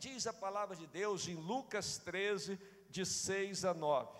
diz 0.00 0.26
a 0.26 0.32
palavra 0.32 0.74
de 0.74 0.86
Deus 0.86 1.28
em 1.28 1.34
Lucas 1.34 1.98
13, 1.98 2.58
de 2.88 3.04
6 3.04 3.66
a 3.66 3.74
9. 3.74 4.18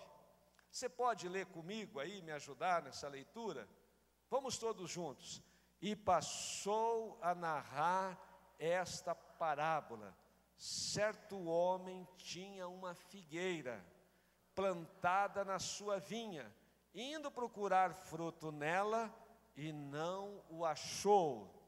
Você 0.71 0.87
pode 0.87 1.27
ler 1.27 1.47
comigo 1.47 1.99
aí, 1.99 2.21
me 2.21 2.31
ajudar 2.31 2.83
nessa 2.83 3.07
leitura? 3.09 3.67
Vamos 4.29 4.59
todos 4.59 4.91
juntos. 4.91 5.41
E 5.81 5.95
passou 5.95 7.17
a 7.19 7.33
narrar 7.33 8.15
esta 8.59 9.15
parábola. 9.15 10.15
Certo 10.55 11.43
homem 11.45 12.07
tinha 12.15 12.67
uma 12.67 12.93
figueira 12.93 13.83
plantada 14.53 15.43
na 15.43 15.57
sua 15.57 15.99
vinha, 15.99 16.55
indo 16.93 17.31
procurar 17.31 17.95
fruto 17.95 18.51
nela 18.51 19.11
e 19.55 19.73
não 19.73 20.43
o 20.47 20.63
achou. 20.63 21.59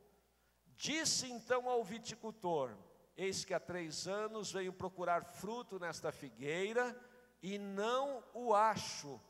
Disse 0.77 1.31
então 1.31 1.67
ao 1.67 1.83
viticultor: 1.83 2.77
Eis 3.15 3.45
que 3.45 3.53
há 3.53 3.59
três 3.59 4.07
anos 4.07 4.51
venho 4.51 4.73
procurar 4.73 5.23
fruto 5.23 5.79
nesta 5.79 6.11
figueira 6.11 6.99
e 7.41 7.57
não 7.57 8.23
o 8.33 8.55
acho. 8.55 9.21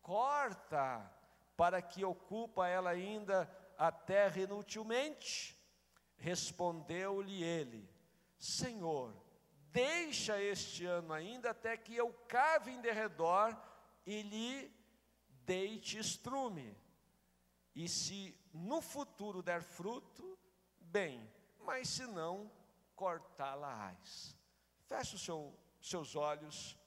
Corta, 0.00 1.10
para 1.56 1.82
que 1.82 2.04
ocupa 2.04 2.68
ela 2.68 2.90
ainda 2.90 3.50
a 3.76 3.90
terra 3.90 4.42
inutilmente. 4.42 5.58
Respondeu-lhe 6.16 7.42
ele: 7.42 7.88
Senhor, 8.38 9.12
deixa 9.72 10.40
este 10.40 10.84
ano 10.86 11.12
ainda 11.12 11.50
até 11.50 11.76
que 11.76 11.96
eu 11.96 12.12
cave 12.28 12.70
em 12.70 12.80
derredor 12.80 13.56
e 14.06 14.22
lhe 14.22 14.82
deite 15.44 15.98
estrume. 15.98 16.76
E 17.74 17.88
se 17.88 18.36
no 18.52 18.80
futuro 18.80 19.42
der 19.42 19.62
fruto, 19.62 20.38
bem, 20.78 21.28
mas 21.60 21.88
se 21.88 22.06
não, 22.06 22.50
cortá-la-ás. 23.02 24.38
Feche 24.86 25.16
os 25.16 25.24
seu, 25.24 25.58
seus 25.80 26.14
olhos 26.14 26.78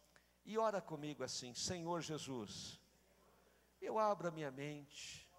e 0.45 0.57
ora 0.57 0.81
comigo 0.81 1.25
assim: 1.25 1.53
Senhor 1.53 1.99
Jesus, 1.99 2.79
eu 3.81 3.99
abro 3.99 4.29
a 4.29 4.31
minha 4.31 4.49
mente 4.49 5.29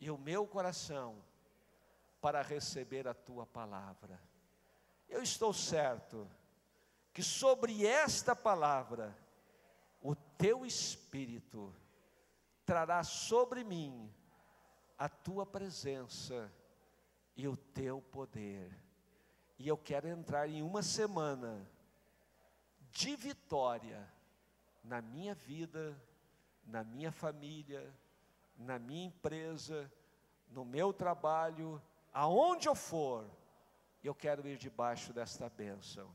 e 0.00 0.10
o 0.10 0.16
meu 0.16 0.46
coração 0.46 1.22
para 2.18 2.40
receber 2.40 3.06
a 3.06 3.12
tua 3.12 3.44
palavra. 3.44 4.18
Eu 5.06 5.22
estou 5.22 5.52
certo 5.52 6.26
que 7.12 7.22
sobre 7.22 7.86
esta 7.86 8.34
palavra 8.34 9.14
o 10.00 10.14
teu 10.14 10.64
espírito 10.64 11.74
trará 12.64 13.02
sobre 13.02 13.62
mim 13.62 14.10
a 14.96 15.10
tua 15.10 15.44
presença 15.44 16.50
e 17.36 17.46
o 17.46 17.54
teu 17.54 18.00
poder. 18.00 18.83
E 19.58 19.68
eu 19.68 19.76
quero 19.76 20.08
entrar 20.08 20.48
em 20.48 20.62
uma 20.62 20.82
semana 20.82 21.66
de 22.90 23.16
vitória 23.16 24.08
na 24.82 25.00
minha 25.00 25.34
vida, 25.34 26.00
na 26.64 26.84
minha 26.84 27.12
família, 27.12 27.94
na 28.56 28.78
minha 28.78 29.06
empresa, 29.06 29.90
no 30.48 30.64
meu 30.64 30.92
trabalho, 30.92 31.82
aonde 32.12 32.68
eu 32.68 32.74
for, 32.74 33.28
eu 34.02 34.14
quero 34.14 34.46
ir 34.46 34.58
debaixo 34.58 35.12
desta 35.12 35.48
bênção. 35.48 36.14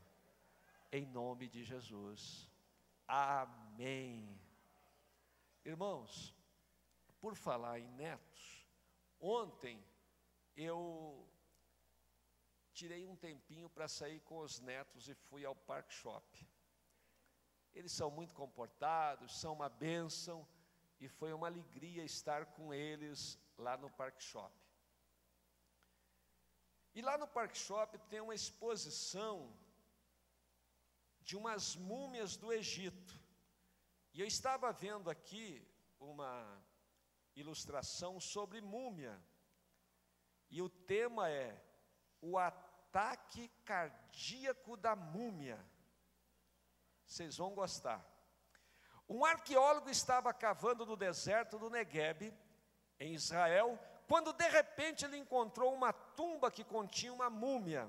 Em 0.92 1.06
nome 1.06 1.48
de 1.48 1.62
Jesus. 1.62 2.48
Amém. 3.06 4.38
Irmãos, 5.64 6.34
por 7.20 7.34
falar 7.34 7.78
em 7.78 7.88
netos, 7.90 8.66
ontem 9.20 9.84
eu 10.56 11.28
tirei 12.80 13.06
um 13.06 13.16
tempinho 13.28 13.68
para 13.68 13.86
sair 13.86 14.20
com 14.20 14.38
os 14.38 14.58
netos 14.58 15.06
e 15.06 15.14
fui 15.14 15.44
ao 15.44 15.54
Park 15.54 15.90
Shop. 15.90 16.26
Eles 17.74 17.92
são 17.92 18.10
muito 18.10 18.34
comportados, 18.34 19.38
são 19.38 19.52
uma 19.52 19.68
bênção, 19.68 20.48
e 20.98 21.06
foi 21.06 21.30
uma 21.34 21.46
alegria 21.46 22.02
estar 22.02 22.46
com 22.54 22.72
eles 22.72 23.38
lá 23.64 23.76
no 23.76 23.90
Park 23.90 24.18
Shop. 24.20 24.54
E 26.94 27.02
lá 27.02 27.18
no 27.18 27.28
Park 27.28 27.54
Shop 27.54 27.98
tem 28.08 28.22
uma 28.22 28.34
exposição 28.34 29.54
de 31.20 31.36
umas 31.36 31.76
múmias 31.76 32.34
do 32.34 32.50
Egito. 32.50 33.14
E 34.14 34.20
eu 34.22 34.26
estava 34.26 34.72
vendo 34.72 35.10
aqui 35.10 35.46
uma 35.98 36.32
ilustração 37.36 38.18
sobre 38.18 38.62
múmia. 38.62 39.22
E 40.50 40.62
o 40.62 40.70
tema 40.94 41.28
é 41.28 41.62
o 42.22 42.38
ataque 42.90 43.48
cardíaco 43.64 44.76
da 44.76 44.96
múmia. 44.96 45.64
Vocês 47.06 47.36
vão 47.36 47.54
gostar. 47.54 48.04
Um 49.08 49.24
arqueólogo 49.24 49.88
estava 49.88 50.32
cavando 50.34 50.84
no 50.84 50.96
deserto 50.96 51.56
do 51.58 51.70
Negueb, 51.70 52.34
em 52.98 53.14
Israel, 53.14 53.78
quando 54.08 54.32
de 54.32 54.48
repente 54.48 55.04
ele 55.04 55.16
encontrou 55.16 55.72
uma 55.72 55.92
tumba 55.92 56.50
que 56.50 56.64
continha 56.64 57.12
uma 57.12 57.30
múmia. 57.30 57.88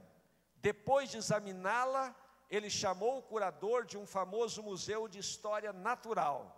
Depois 0.58 1.10
de 1.10 1.18
examiná-la, 1.18 2.16
ele 2.50 2.70
chamou 2.70 3.18
o 3.18 3.24
curador 3.24 3.86
de 3.86 3.98
um 3.98 4.06
famoso 4.06 4.62
museu 4.62 5.08
de 5.08 5.18
história 5.18 5.74
natural. 5.74 6.58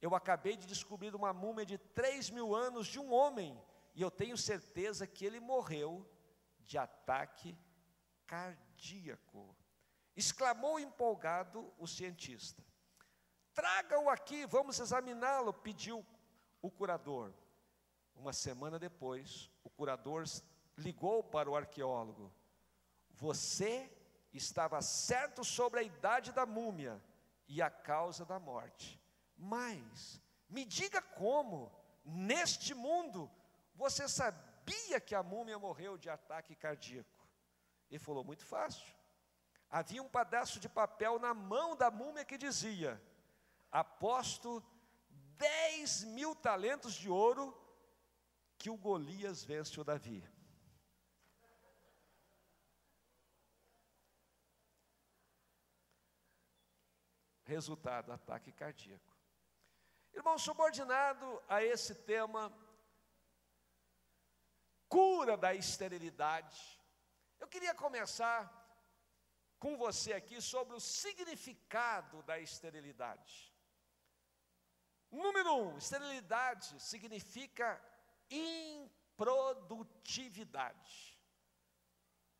Eu 0.00 0.14
acabei 0.14 0.56
de 0.56 0.66
descobrir 0.66 1.14
uma 1.14 1.32
múmia 1.34 1.66
de 1.66 1.76
3 1.76 2.30
mil 2.30 2.54
anos 2.54 2.86
de 2.86 2.98
um 2.98 3.12
homem, 3.12 3.60
e 3.94 4.00
eu 4.00 4.10
tenho 4.10 4.36
certeza 4.38 5.06
que 5.06 5.24
ele 5.24 5.40
morreu 5.40 6.06
de 6.66 6.76
ataque 6.76 7.56
cardíaco. 8.26 9.56
Exclamou 10.16 10.78
empolgado 10.78 11.72
o 11.78 11.86
cientista. 11.86 12.62
Traga-o 13.54 14.10
aqui, 14.10 14.46
vamos 14.46 14.78
examiná-lo, 14.78 15.52
pediu 15.52 16.04
o 16.60 16.70
curador. 16.70 17.32
Uma 18.14 18.32
semana 18.32 18.78
depois, 18.78 19.50
o 19.62 19.70
curador 19.70 20.24
ligou 20.76 21.22
para 21.22 21.50
o 21.50 21.56
arqueólogo. 21.56 22.32
Você 23.10 23.90
estava 24.32 24.82
certo 24.82 25.44
sobre 25.44 25.80
a 25.80 25.82
idade 25.82 26.32
da 26.32 26.44
múmia 26.44 27.02
e 27.48 27.62
a 27.62 27.70
causa 27.70 28.24
da 28.24 28.38
morte. 28.38 29.00
Mas, 29.36 30.20
me 30.48 30.64
diga 30.64 31.00
como, 31.00 31.72
neste 32.04 32.74
mundo, 32.74 33.30
você 33.74 34.08
sabia 34.08 34.55
sabia 34.66 35.00
que 35.00 35.14
a 35.14 35.22
múmia 35.22 35.58
morreu 35.58 35.96
de 35.96 36.10
ataque 36.10 36.54
cardíaco. 36.54 37.24
Ele 37.88 37.98
falou: 37.98 38.24
muito 38.24 38.44
fácil. 38.44 38.94
Havia 39.70 40.02
um 40.02 40.08
pedaço 40.08 40.58
de 40.58 40.68
papel 40.68 41.18
na 41.18 41.32
mão 41.32 41.76
da 41.76 41.90
múmia 41.90 42.24
que 42.24 42.36
dizia: 42.36 43.00
aposto 43.70 44.62
10 45.38 46.04
mil 46.04 46.34
talentos 46.34 46.94
de 46.94 47.08
ouro 47.08 47.56
que 48.58 48.70
o 48.70 48.76
Golias 48.76 49.44
vence 49.44 49.80
o 49.80 49.84
Davi. 49.84 50.28
Resultado: 57.44 58.10
ataque 58.12 58.50
cardíaco. 58.50 59.14
Irmão, 60.12 60.38
subordinado 60.38 61.42
a 61.46 61.62
esse 61.62 61.94
tema, 61.94 62.50
cura 64.96 65.36
da 65.36 65.52
esterilidade. 65.52 66.80
Eu 67.38 67.46
queria 67.46 67.74
começar 67.74 68.50
com 69.58 69.76
você 69.76 70.14
aqui 70.14 70.40
sobre 70.40 70.74
o 70.74 70.80
significado 70.80 72.22
da 72.22 72.38
esterilidade. 72.38 73.54
Número 75.10 75.54
um, 75.54 75.76
esterilidade 75.76 76.80
significa 76.80 77.78
improdutividade. 78.30 81.20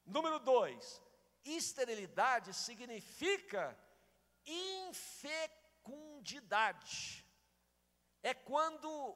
Número 0.07 0.39
dois, 0.39 1.03
esterilidade 1.45 2.55
significa 2.55 3.79
infecundidade. 4.47 7.23
É 8.23 8.33
quando 8.33 9.15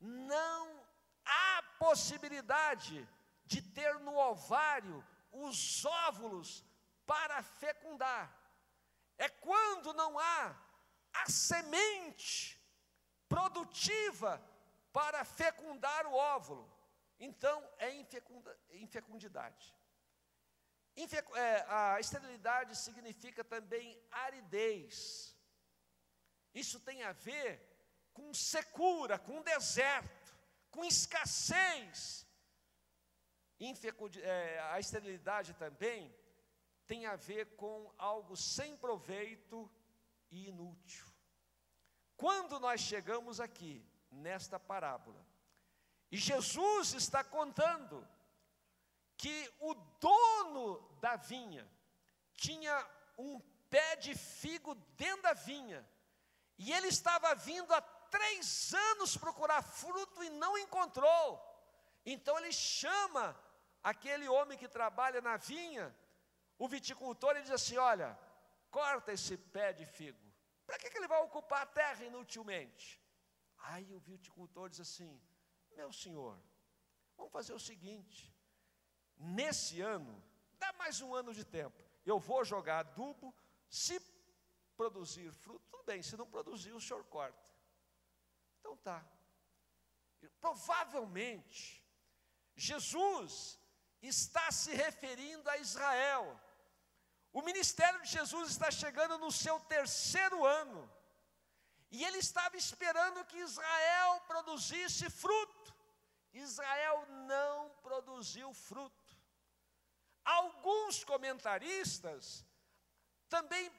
não 0.00 0.84
há 1.24 1.62
possibilidade 1.78 3.08
de 3.44 3.62
ter 3.62 3.98
no 4.00 4.16
ovário 4.16 5.04
os 5.32 5.84
óvulos 5.84 6.64
para 7.04 7.42
fecundar. 7.42 8.34
É 9.18 9.28
quando 9.28 9.92
não 9.94 10.18
há 10.18 10.56
a 11.12 11.26
semente 11.30 12.60
produtiva 13.28 14.42
para 14.92 15.24
fecundar 15.24 16.06
o 16.06 16.14
óvulo. 16.14 16.70
Então, 17.18 17.62
é 17.78 17.94
infecundidade. 18.72 19.74
Infec 20.96 21.30
é, 21.34 21.66
a 21.68 22.00
esterilidade 22.00 22.76
significa 22.76 23.44
também 23.44 24.02
aridez. 24.10 25.36
Isso 26.54 26.80
tem 26.80 27.02
a 27.02 27.12
ver 27.12 27.60
com 28.14 28.32
secura, 28.32 29.18
com 29.18 29.42
deserto 29.42 30.25
com 30.76 30.84
escassez. 30.84 32.26
É, 34.22 34.60
a 34.72 34.78
esterilidade 34.78 35.54
também 35.54 36.14
tem 36.86 37.06
a 37.06 37.16
ver 37.16 37.56
com 37.56 37.90
algo 37.96 38.36
sem 38.36 38.76
proveito 38.76 39.70
e 40.30 40.48
inútil. 40.48 41.06
Quando 42.14 42.60
nós 42.60 42.82
chegamos 42.82 43.40
aqui, 43.40 43.82
nesta 44.10 44.60
parábola, 44.60 45.26
e 46.12 46.18
Jesus 46.18 46.92
está 46.92 47.24
contando 47.24 48.06
que 49.16 49.50
o 49.58 49.74
dono 49.98 50.78
da 51.00 51.16
vinha 51.16 51.66
tinha 52.34 52.86
um 53.16 53.40
pé 53.70 53.96
de 53.96 54.14
figo 54.14 54.74
dentro 54.96 55.22
da 55.22 55.32
vinha, 55.32 55.88
e 56.58 56.70
ele 56.70 56.88
estava 56.88 57.34
vindo 57.34 57.72
há 57.72 57.80
três 58.16 58.72
anos 58.90 59.16
procurar 59.16 59.62
fruto 59.62 60.24
e 60.24 60.30
não 60.30 60.56
encontrou. 60.56 61.24
Então 62.04 62.38
ele 62.38 62.52
chama 62.52 63.24
aquele 63.82 64.28
homem 64.28 64.58
que 64.58 64.68
trabalha 64.68 65.20
na 65.20 65.36
vinha, 65.36 65.94
o 66.58 66.66
viticultor, 66.66 67.36
e 67.36 67.42
diz 67.42 67.50
assim: 67.50 67.76
Olha, 67.76 68.18
corta 68.70 69.12
esse 69.12 69.36
pé 69.36 69.72
de 69.72 69.84
figo. 69.84 70.24
Para 70.66 70.78
que, 70.78 70.90
que 70.90 70.98
ele 70.98 71.12
vai 71.14 71.22
ocupar 71.22 71.62
a 71.62 71.72
terra 71.80 72.04
inutilmente? 72.04 73.00
Aí 73.58 73.92
o 73.94 74.00
viticultor 74.00 74.68
diz 74.70 74.80
assim: 74.80 75.12
Meu 75.72 75.92
senhor, 75.92 76.38
vamos 77.16 77.32
fazer 77.32 77.52
o 77.52 77.60
seguinte: 77.70 78.34
nesse 79.16 79.80
ano, 79.80 80.22
dá 80.58 80.72
mais 80.74 81.00
um 81.00 81.14
ano 81.14 81.34
de 81.34 81.44
tempo, 81.44 81.82
eu 82.04 82.18
vou 82.18 82.44
jogar 82.44 82.78
adubo, 82.78 83.34
se 83.68 84.00
produzir 84.76 85.30
fruto, 85.32 85.64
tudo 85.70 85.84
bem, 85.84 86.02
se 86.02 86.16
não 86.16 86.26
produzir, 86.26 86.72
o 86.72 86.80
senhor 86.80 87.04
corta. 87.04 87.55
Então 88.66 88.76
tá. 88.78 89.06
Provavelmente, 90.40 91.84
Jesus 92.56 93.60
está 94.02 94.50
se 94.50 94.74
referindo 94.74 95.48
a 95.48 95.56
Israel. 95.58 96.40
O 97.32 97.42
ministério 97.42 98.02
de 98.02 98.08
Jesus 98.08 98.50
está 98.50 98.70
chegando 98.70 99.18
no 99.18 99.30
seu 99.30 99.60
terceiro 99.60 100.44
ano. 100.44 100.92
E 101.92 102.04
ele 102.04 102.18
estava 102.18 102.56
esperando 102.56 103.24
que 103.26 103.38
Israel 103.38 104.20
produzisse 104.26 105.08
fruto. 105.08 105.72
Israel 106.32 107.06
não 107.28 107.70
produziu 107.82 108.52
fruto. 108.52 109.16
Alguns 110.24 111.04
comentaristas 111.04 112.44
também 113.28 113.70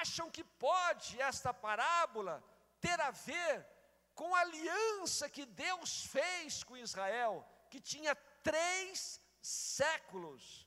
acham 0.00 0.30
que 0.30 0.42
pode 0.42 1.20
esta 1.20 1.52
parábola 1.52 2.42
ter 2.80 2.98
a 3.02 3.10
ver 3.10 3.79
com 4.14 4.34
a 4.34 4.40
aliança 4.40 5.28
que 5.28 5.46
Deus 5.46 6.06
fez 6.06 6.62
com 6.62 6.76
Israel, 6.76 7.46
que 7.70 7.80
tinha 7.80 8.14
três 8.42 9.20
séculos. 9.40 10.66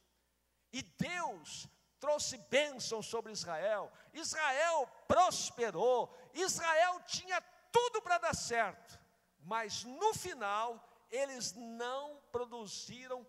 E 0.72 0.81
Deus 0.81 1.68
trouxe 2.00 2.38
bênção 2.50 3.01
sobre 3.01 3.31
Israel. 3.31 3.92
Israel 4.13 4.88
prosperou. 5.07 6.13
Israel 6.34 7.00
tinha 7.01 7.40
tudo 7.72 8.01
para 8.01 8.18
dar 8.18 8.36
certo. 8.36 9.00
Mas 9.40 9.84
no 9.84 10.13
final, 10.13 10.84
eles 11.12 11.54
não 11.54 12.19
produziram 12.31 13.25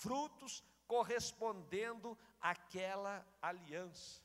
frutos 0.00 0.62
correspondendo 0.86 2.16
àquela 2.40 3.26
aliança. 3.42 4.22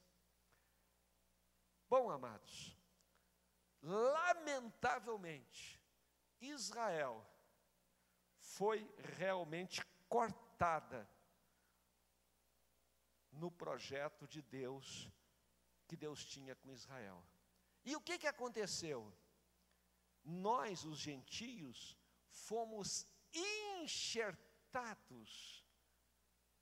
Bom, 1.90 2.10
amados, 2.10 2.78
lamentavelmente, 3.82 5.82
Israel 6.40 7.26
foi 8.38 8.88
realmente 9.18 9.84
cortada 10.08 11.10
no 13.32 13.52
projeto 13.52 14.28
de 14.28 14.42
Deus 14.42 15.10
que 15.88 15.96
Deus 15.96 16.26
tinha 16.26 16.56
com 16.56 16.72
Israel. 16.72 17.24
E 17.84 17.96
o 17.96 18.02
que, 18.02 18.18
que 18.18 18.28
aconteceu? 18.28 19.12
Nós, 20.24 20.86
os 20.86 21.00
gentios, 21.00 21.98
fomos 22.30 23.08
enxertados, 23.82 25.66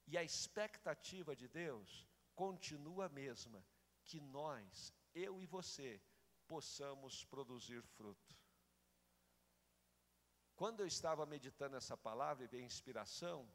e 0.07 0.17
a 0.17 0.23
expectativa 0.23 1.35
de 1.35 1.47
Deus 1.47 2.05
continua 2.33 3.05
a 3.05 3.09
mesma, 3.09 3.63
que 4.03 4.19
nós, 4.19 4.93
eu 5.13 5.41
e 5.41 5.45
você, 5.45 6.01
possamos 6.49 7.23
produzir 7.25 7.81
fruto. 7.95 8.35
Quando 10.55 10.79
eu 10.81 10.87
estava 10.87 11.25
meditando 11.25 11.77
essa 11.77 11.95
palavra 11.95 12.43
e 12.43 12.47
veio 12.47 12.65
inspiração, 12.65 13.47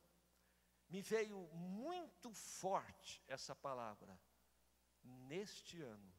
me 0.89 1.03
veio 1.03 1.39
muito 1.53 2.33
forte 2.33 3.23
essa 3.27 3.55
palavra. 3.55 4.19
Neste 5.03 5.83
ano, 5.83 6.15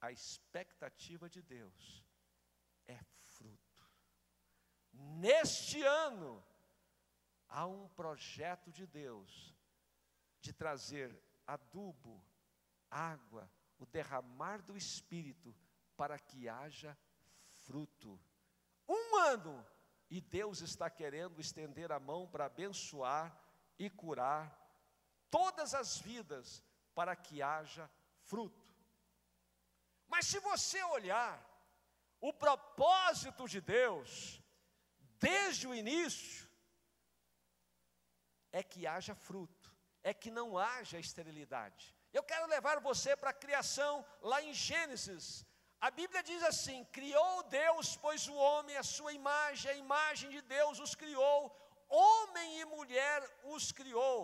a 0.00 0.10
expectativa 0.10 1.28
de 1.28 1.42
Deus 1.42 2.04
é 2.86 2.98
fruto. 3.34 3.86
Neste 4.92 5.82
ano, 5.82 6.42
há 7.48 7.66
um 7.66 7.86
projeto 7.90 8.72
de 8.72 8.86
Deus 8.86 9.54
de 10.40 10.52
trazer 10.52 11.22
adubo, 11.46 12.24
água, 12.90 13.48
o 13.78 13.86
derramar 13.86 14.62
do 14.62 14.76
Espírito 14.76 15.54
para 16.02 16.18
que 16.18 16.48
haja 16.48 16.98
fruto. 17.64 18.20
Um 18.88 19.16
ano, 19.18 19.64
e 20.10 20.20
Deus 20.20 20.60
está 20.60 20.90
querendo 20.90 21.40
estender 21.40 21.92
a 21.92 22.00
mão 22.00 22.26
para 22.26 22.46
abençoar 22.46 23.32
e 23.78 23.88
curar 23.88 24.52
todas 25.30 25.74
as 25.74 25.98
vidas 25.98 26.60
para 26.92 27.14
que 27.14 27.40
haja 27.40 27.88
fruto. 28.18 28.68
Mas 30.08 30.26
se 30.26 30.40
você 30.40 30.82
olhar 30.82 31.40
o 32.20 32.32
propósito 32.32 33.46
de 33.46 33.60
Deus, 33.60 34.42
desde 35.20 35.68
o 35.68 35.74
início, 35.82 36.50
é 38.50 38.60
que 38.64 38.88
haja 38.88 39.14
fruto, 39.14 39.72
é 40.02 40.12
que 40.12 40.32
não 40.32 40.58
haja 40.58 40.98
esterilidade. 40.98 41.94
Eu 42.12 42.24
quero 42.24 42.48
levar 42.48 42.80
você 42.80 43.16
para 43.16 43.30
a 43.30 43.40
criação 43.44 44.04
lá 44.20 44.42
em 44.42 44.52
Gênesis. 44.52 45.46
A 45.86 45.90
Bíblia 45.90 46.22
diz 46.22 46.42
assim: 46.44 46.84
Criou 46.96 47.42
Deus, 47.60 47.96
pois 48.04 48.28
o 48.32 48.34
homem, 48.34 48.76
a 48.76 48.84
sua 48.84 49.12
imagem, 49.20 49.70
a 49.70 49.80
imagem 49.86 50.30
de 50.34 50.40
Deus 50.56 50.78
os 50.84 50.94
criou, 50.94 51.40
homem 51.88 52.60
e 52.60 52.64
mulher 52.64 53.18
os 53.54 53.72
criou, 53.78 54.20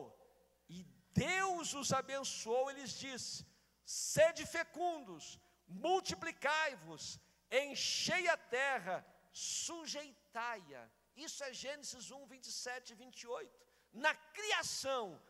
e 0.68 0.84
Deus 1.12 1.74
os 1.80 1.92
abençoou, 2.00 2.70
ele 2.70 2.84
disse: 2.84 3.44
sede 3.84 4.46
fecundos, 4.46 5.24
multiplicai-vos, 5.66 7.18
enchei 7.50 8.28
a 8.28 8.36
terra, 8.36 9.04
sujeitai-a. 9.32 10.88
Isso 11.16 11.42
é 11.42 11.52
Gênesis 11.52 12.12
1, 12.12 12.26
27 12.26 12.92
e 12.92 12.94
28. 12.94 13.66
Na 13.92 14.14
criação, 14.14 15.20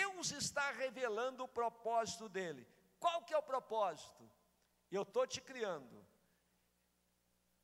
Deus 0.00 0.30
está 0.30 0.70
revelando 0.70 1.44
o 1.44 1.52
propósito 1.60 2.26
dele. 2.26 2.66
Qual 2.98 3.22
que 3.22 3.34
é 3.34 3.38
o 3.38 3.42
propósito? 3.42 4.24
Eu 4.96 5.02
estou 5.02 5.26
te 5.26 5.40
criando 5.40 6.06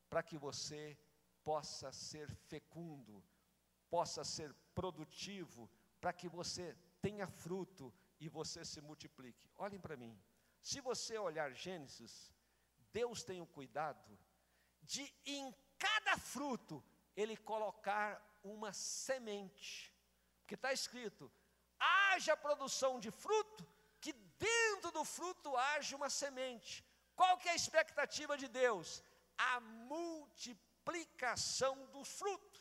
para 0.08 0.20
que 0.20 0.36
você 0.36 0.98
possa 1.44 1.92
ser 1.92 2.28
fecundo, 2.48 3.22
possa 3.88 4.24
ser 4.24 4.52
produtivo, 4.74 5.70
para 6.00 6.12
que 6.12 6.28
você 6.28 6.76
tenha 7.00 7.28
fruto 7.28 7.94
e 8.18 8.28
você 8.28 8.64
se 8.64 8.80
multiplique. 8.80 9.48
Olhem 9.56 9.78
para 9.78 9.96
mim. 9.96 10.20
Se 10.60 10.80
você 10.80 11.16
olhar 11.18 11.52
Gênesis, 11.52 12.32
Deus 12.92 13.22
tem 13.22 13.40
o 13.40 13.46
cuidado 13.46 14.18
de 14.82 15.04
em 15.24 15.54
cada 15.78 16.18
fruto 16.18 16.82
ele 17.16 17.36
colocar 17.36 18.20
uma 18.42 18.72
semente. 18.72 19.94
Porque 20.40 20.56
está 20.56 20.72
escrito: 20.72 21.30
haja 21.78 22.36
produção 22.36 22.98
de 22.98 23.12
fruto, 23.12 23.64
que 24.00 24.12
dentro 24.12 24.90
do 24.90 25.04
fruto 25.04 25.56
haja 25.56 25.94
uma 25.94 26.10
semente. 26.10 26.84
Qual 27.20 27.34
que 27.40 27.48
é 27.50 27.52
a 27.52 27.60
expectativa 27.62 28.34
de 28.42 28.48
Deus? 28.62 28.86
A 29.52 29.54
multiplicação 29.94 31.74
do 31.94 32.02
fruto. 32.18 32.58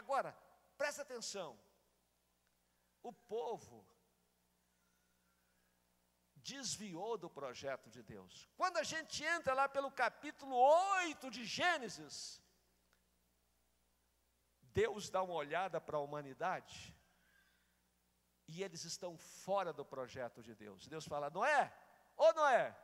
Agora, 0.00 0.30
Presta 0.76 1.02
atenção. 1.02 1.58
O 3.02 3.12
povo 3.12 3.86
desviou 6.36 7.16
do 7.16 7.30
projeto 7.30 7.88
de 7.90 8.02
Deus. 8.02 8.48
Quando 8.56 8.78
a 8.78 8.82
gente 8.82 9.22
entra 9.24 9.54
lá 9.54 9.68
pelo 9.68 9.90
capítulo 9.90 10.56
8 10.56 11.30
de 11.30 11.44
Gênesis, 11.44 12.42
Deus 14.60 15.08
dá 15.08 15.22
uma 15.22 15.34
olhada 15.34 15.80
para 15.80 15.96
a 15.96 16.00
humanidade 16.00 16.94
e 18.46 18.62
eles 18.62 18.84
estão 18.84 19.16
fora 19.16 19.72
do 19.72 19.84
projeto 19.84 20.42
de 20.42 20.54
Deus. 20.54 20.88
Deus 20.88 21.06
fala: 21.06 21.30
Noé, 21.30 21.72
ô 22.16 22.32
Noé, 22.32 22.76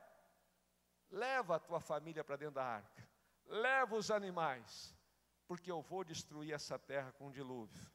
leva 1.10 1.56
a 1.56 1.60
tua 1.60 1.80
família 1.80 2.22
para 2.22 2.36
dentro 2.36 2.54
da 2.54 2.64
arca, 2.64 3.08
leva 3.46 3.96
os 3.96 4.10
animais, 4.10 4.94
porque 5.46 5.70
eu 5.70 5.82
vou 5.82 6.04
destruir 6.04 6.52
essa 6.52 6.78
terra 6.78 7.12
com 7.12 7.28
um 7.28 7.30
dilúvio. 7.30 7.90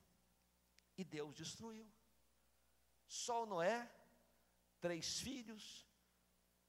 E 0.97 1.03
Deus 1.03 1.35
destruiu. 1.35 1.89
Só 3.07 3.45
Noé, 3.45 3.89
três 4.79 5.19
filhos, 5.19 5.87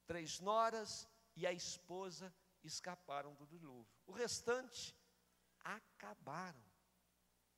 três 0.05 0.39
noras 0.39 1.07
e 1.35 1.45
a 1.45 1.51
esposa 1.51 2.33
escaparam 2.63 3.33
do 3.35 3.45
dilúvio. 3.45 3.87
O 4.05 4.11
restante 4.11 4.95
acabaram, 5.63 6.63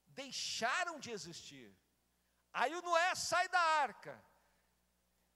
deixaram 0.08 1.00
de 1.00 1.12
existir. 1.12 1.76
Aí 2.52 2.74
o 2.76 2.82
Noé 2.82 3.14
sai 3.16 3.48
da 3.50 3.60
arca, 3.60 4.24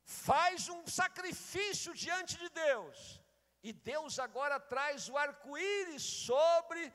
faz 0.04 0.68
um 0.70 0.86
sacrifício 0.88 1.94
diante 1.94 2.38
de 2.38 2.50
Deus, 2.50 3.22
e 3.64 3.72
Deus 3.72 4.20
agora 4.20 4.60
traz 4.60 5.08
o 5.08 5.18
arco-íris 5.18 6.04
sobre 6.04 6.94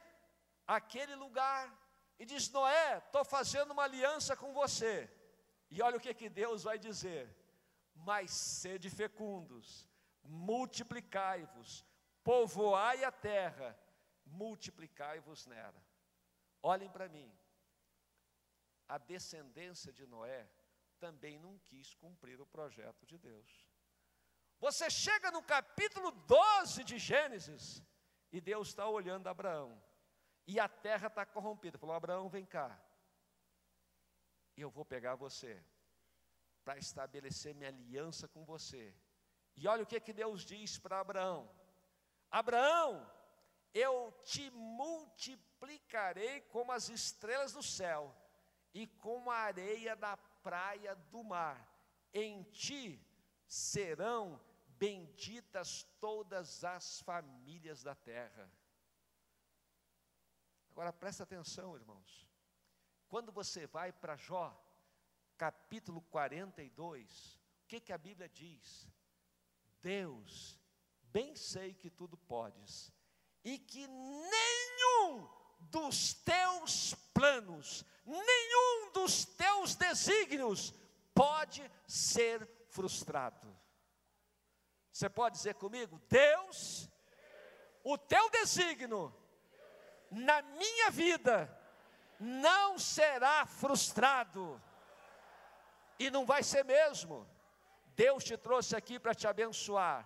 aquele 0.67 1.15
lugar 1.15 1.67
e 2.19 2.27
diz: 2.27 2.51
Noé, 2.51 2.99
estou 2.99 3.25
fazendo 3.25 3.71
uma 3.71 3.85
aliança 3.85 4.37
com 4.37 4.53
você. 4.53 5.11
E 5.71 5.81
olha 5.81 5.97
o 5.97 6.01
que, 6.01 6.13
que 6.13 6.29
Deus 6.29 6.65
vai 6.65 6.79
dizer: 6.79 7.35
Mas 7.95 8.31
sede 8.31 8.91
fecundos, 8.91 9.89
multiplicai-vos, 10.23 11.87
povoai 12.23 13.03
a 13.03 13.11
terra, 13.11 13.79
multiplicai-vos 14.27 15.47
nela. 15.47 15.83
Olhem 16.63 16.91
para 16.91 17.09
mim, 17.09 17.33
a 18.87 18.99
descendência 18.99 19.91
de 19.91 20.07
Noé 20.07 20.47
também 20.99 21.39
não 21.39 21.59
quis 21.61 21.95
cumprir 21.95 22.41
o 22.41 22.47
projeto 22.47 23.07
de 23.07 23.17
Deus. 23.17 23.68
Você 24.61 24.91
chega 24.91 25.31
no 25.31 25.43
capítulo 25.43 26.11
12 26.11 26.85
de 26.85 26.99
Gênesis, 26.99 27.83
e 28.33 28.41
Deus 28.41 28.69
está 28.69 28.89
olhando 28.89 29.29
Abraão 29.29 29.81
e 30.47 30.59
a 30.59 30.67
terra 30.67 31.09
está 31.09 31.27
corrompida. 31.27 31.79
Falou: 31.79 31.95
Abraão, 31.95 32.29
vem 32.29 32.47
cá. 32.47 32.81
Eu 34.57 34.71
vou 34.71 34.85
pegar 34.85 35.15
você 35.15 35.63
para 36.65 36.79
estabelecer 36.79 37.55
minha 37.55 37.69
aliança 37.69 38.27
com 38.27 38.45
você. 38.45 38.95
E 39.57 39.69
olha 39.69 39.83
o 39.83 39.87
que, 39.87 40.01
que 40.01 40.13
Deus 40.13 40.45
diz 40.45 40.79
para 40.79 41.01
Abraão: 41.01 41.51
Abraão, 42.31 43.07
eu 43.75 44.13
te 44.25 44.51
multiplicarei 44.51 46.41
como 46.43 46.73
as 46.73 46.89
estrelas 46.89 47.53
do 47.53 47.63
céu 47.63 48.15
e 48.73 48.87
como 48.87 49.31
a 49.31 49.37
areia 49.37 49.95
da 49.95 50.17
praia 50.17 50.95
do 50.95 51.23
mar. 51.23 51.67
Em 52.13 52.43
ti 52.45 53.07
serão 53.47 54.41
benditas 54.79 55.83
todas 56.01 56.65
as 56.65 57.01
famílias 57.03 57.83
da 57.83 57.95
terra. 57.95 58.51
Agora 60.71 60.93
presta 60.93 61.25
atenção, 61.25 61.75
irmãos. 61.75 62.27
Quando 63.09 63.33
você 63.33 63.67
vai 63.67 63.93
para 63.93 64.17
Jó, 64.17 64.57
capítulo 65.37 66.01
42, 66.03 67.35
o 67.65 67.67
que, 67.67 67.81
que 67.81 67.93
a 67.93 67.99
Bíblia 67.99 68.29
diz? 68.29 68.89
Deus, 69.83 70.59
bem 71.03 71.35
sei 71.35 71.75
que 71.75 71.91
tudo 71.91 72.17
podes, 72.17 72.93
e 73.43 73.59
que 73.59 73.87
nenhum 73.87 75.29
dos 75.61 76.15
teus 76.15 76.95
planos, 77.13 77.85
nenhum 78.05 78.93
dos 78.93 79.25
teus 79.25 79.75
desígnios 79.75 80.73
pode 81.15 81.69
ser 81.87 82.47
frustrado. 82.69 83.57
Você 84.99 85.09
pode 85.09 85.37
dizer 85.37 85.55
comigo, 85.55 86.03
Deus, 86.09 86.91
o 87.85 87.97
teu 87.97 88.29
desígnio 88.31 89.15
na 90.11 90.43
minha 90.43 90.91
vida 90.91 91.49
não 92.19 92.77
será 92.81 93.47
frustrado. 93.47 94.61
E 96.01 96.11
não 96.11 96.27
vai 96.27 96.43
ser 96.43 96.65
mesmo. 96.65 97.25
Deus 97.95 98.25
te 98.25 98.37
trouxe 98.37 98.75
aqui 98.75 98.99
para 98.99 99.15
te 99.15 99.29
abençoar. 99.29 100.05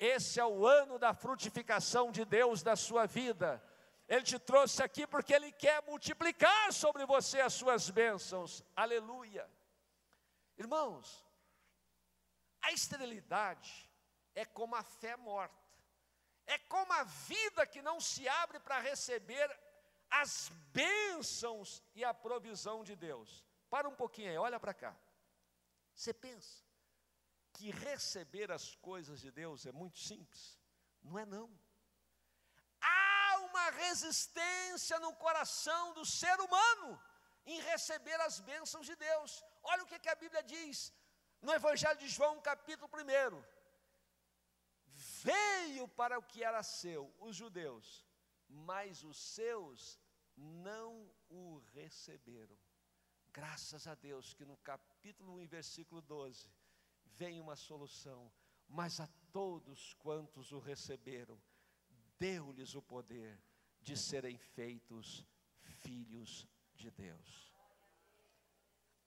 Esse 0.00 0.40
é 0.40 0.46
o 0.46 0.66
ano 0.66 0.98
da 0.98 1.12
frutificação 1.12 2.10
de 2.10 2.24
Deus 2.24 2.62
da 2.62 2.74
sua 2.74 3.04
vida. 3.04 3.62
Ele 4.08 4.22
te 4.22 4.38
trouxe 4.38 4.82
aqui 4.82 5.06
porque 5.06 5.34
Ele 5.34 5.52
quer 5.52 5.82
multiplicar 5.82 6.72
sobre 6.72 7.04
você 7.04 7.42
as 7.42 7.52
suas 7.52 7.90
bênçãos. 7.90 8.64
Aleluia. 8.74 9.46
Irmãos, 10.56 11.22
a 12.62 12.72
esterilidade 12.72 13.91
é 14.34 14.44
como 14.44 14.74
a 14.74 14.82
fé 14.82 15.16
morta. 15.16 15.62
É 16.46 16.58
como 16.58 16.92
a 16.92 17.04
vida 17.04 17.66
que 17.66 17.80
não 17.82 18.00
se 18.00 18.28
abre 18.28 18.58
para 18.60 18.80
receber 18.80 19.48
as 20.10 20.48
bênçãos 20.72 21.82
e 21.94 22.04
a 22.04 22.12
provisão 22.12 22.82
de 22.84 22.94
Deus. 22.94 23.44
Para 23.70 23.88
um 23.88 23.94
pouquinho 23.94 24.30
aí, 24.30 24.36
olha 24.36 24.60
para 24.60 24.74
cá. 24.74 24.94
Você 25.94 26.12
pensa 26.12 26.62
que 27.52 27.70
receber 27.70 28.50
as 28.50 28.74
coisas 28.76 29.20
de 29.20 29.30
Deus 29.30 29.66
é 29.66 29.72
muito 29.72 29.98
simples? 29.98 30.58
Não 31.02 31.18
é 31.18 31.24
não. 31.24 31.48
Há 32.80 33.38
uma 33.48 33.70
resistência 33.70 34.98
no 35.00 35.14
coração 35.14 35.94
do 35.94 36.04
ser 36.04 36.38
humano 36.40 37.00
em 37.46 37.60
receber 37.60 38.20
as 38.20 38.40
bênçãos 38.40 38.86
de 38.86 38.96
Deus. 38.96 39.44
Olha 39.62 39.82
o 39.82 39.86
que, 39.86 39.98
que 39.98 40.08
a 40.08 40.14
Bíblia 40.14 40.42
diz 40.42 40.92
no 41.40 41.52
Evangelho 41.52 41.98
de 41.98 42.08
João, 42.08 42.40
capítulo 42.40 42.90
1 42.94 43.44
veio 45.22 45.88
para 45.88 46.18
o 46.18 46.22
que 46.22 46.42
era 46.42 46.62
seu, 46.62 47.12
os 47.18 47.36
judeus, 47.36 48.06
mas 48.48 49.02
os 49.02 49.16
seus 49.16 50.00
não 50.36 51.10
o 51.28 51.58
receberam. 51.72 52.56
Graças 53.32 53.86
a 53.86 53.94
Deus 53.94 54.34
que 54.34 54.44
no 54.44 54.56
capítulo 54.58 55.38
1, 55.40 55.46
versículo 55.46 56.02
12, 56.02 56.52
vem 57.04 57.40
uma 57.40 57.56
solução, 57.56 58.30
mas 58.68 59.00
a 59.00 59.08
todos 59.32 59.94
quantos 59.94 60.52
o 60.52 60.58
receberam, 60.58 61.40
deu-lhes 62.18 62.74
o 62.74 62.82
poder 62.82 63.42
de 63.80 63.96
serem 63.96 64.36
feitos 64.36 65.26
filhos 65.80 66.46
de 66.74 66.90
Deus. 66.90 67.52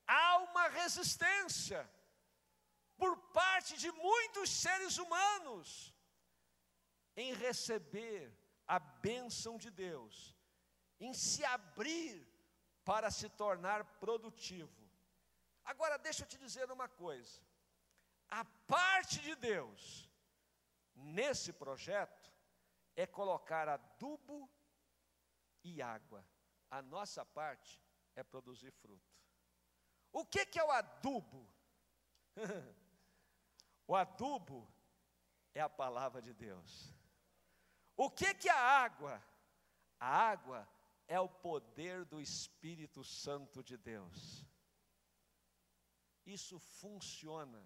Há 0.07 0.38
uma 0.39 0.67
resistência 0.67 1.89
por 2.98 3.17
parte 3.31 3.77
de 3.77 3.91
muitos 3.91 4.50
seres 4.50 4.98
humanos 4.98 5.94
em 7.15 7.34
receber 7.34 8.31
a 8.67 8.79
bênção 8.79 9.57
de 9.57 9.69
Deus, 9.69 10.36
em 11.00 11.13
se 11.13 11.43
abrir 11.45 12.27
para 12.84 13.10
se 13.10 13.29
tornar 13.29 13.84
produtivo. 14.00 14.84
Agora, 15.63 15.98
deixa 15.98 16.24
eu 16.24 16.27
te 16.27 16.38
dizer 16.38 16.72
uma 16.72 16.88
coisa: 16.88 17.41
a 18.27 18.45
parte 18.45 19.19
de 19.19 19.36
Deus 19.36 20.10
nesse 20.95 21.51
projeto 21.51 22.31
é 22.95 23.05
colocar 23.05 23.67
adubo 23.67 24.50
e 25.63 25.81
água, 25.81 26.25
a 26.69 26.81
nossa 26.81 27.25
parte 27.25 27.81
é 28.15 28.24
produzir 28.24 28.72
fruto. 28.72 29.13
O 30.12 30.25
que, 30.25 30.45
que 30.45 30.60
é 30.60 30.63
o 30.63 30.72
adubo? 30.72 31.50
o 33.88 33.95
adubo 33.95 34.72
é 35.53 35.60
a 35.60 35.69
palavra 35.69 36.22
de 36.22 36.34
Deus. 36.34 36.94
O 37.95 38.09
que, 38.09 38.33
que 38.33 38.49
é 38.49 38.51
a 38.51 38.83
água? 38.83 39.23
A 39.99 40.07
água 40.07 40.67
é 41.07 41.19
o 41.19 41.29
poder 41.29 42.05
do 42.05 42.19
Espírito 42.19 43.03
Santo 43.03 43.63
de 43.63 43.77
Deus. 43.77 44.45
Isso 46.25 46.59
funciona 46.59 47.63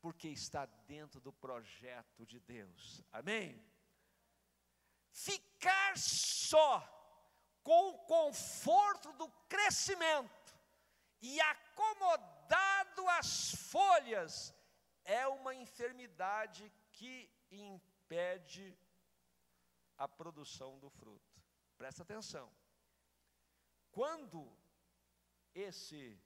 porque 0.00 0.28
está 0.28 0.66
dentro 0.66 1.20
do 1.20 1.32
projeto 1.32 2.26
de 2.26 2.40
Deus. 2.40 3.02
Amém? 3.12 3.62
Ficar 5.12 5.96
só 5.96 6.80
com 7.62 7.90
o 7.90 7.98
conforto 7.98 9.12
do 9.12 9.28
crescimento 9.48 10.58
e 11.20 11.40
acomodado 11.40 13.08
às 13.08 13.54
folhas 13.54 14.54
é 15.04 15.26
uma 15.26 15.54
enfermidade 15.54 16.72
que 16.92 17.30
impede 17.50 18.76
a 20.00 20.08
produção 20.08 20.78
do 20.78 20.88
fruto. 20.88 21.42
Presta 21.76 22.02
atenção. 22.02 22.50
Quando 23.90 24.50
esse 25.54 26.18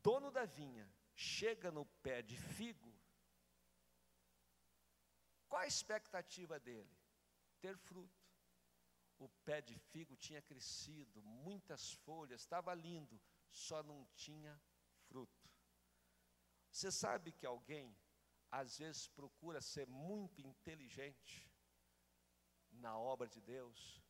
dono 0.00 0.30
da 0.30 0.44
vinha 0.44 0.88
chega 1.12 1.72
no 1.72 1.84
pé 2.04 2.22
de 2.22 2.36
figo, 2.36 2.94
qual 5.48 5.62
a 5.62 5.66
expectativa 5.66 6.60
dele? 6.60 6.96
Ter 7.60 7.76
fruto. 7.76 8.24
O 9.18 9.28
pé 9.44 9.60
de 9.60 9.74
figo 9.74 10.16
tinha 10.16 10.40
crescido, 10.40 11.20
muitas 11.20 11.94
folhas, 12.04 12.42
estava 12.42 12.72
lindo, 12.74 13.20
só 13.50 13.82
não 13.82 14.06
tinha 14.14 14.54
fruto. 15.08 15.50
Você 16.70 16.92
sabe 16.92 17.32
que 17.32 17.44
alguém, 17.44 17.98
às 18.52 18.78
vezes, 18.78 19.08
procura 19.08 19.60
ser 19.60 19.88
muito 19.88 20.40
inteligente, 20.40 21.47
na 22.78 22.96
obra 22.96 23.28
de 23.28 23.40
Deus 23.40 24.02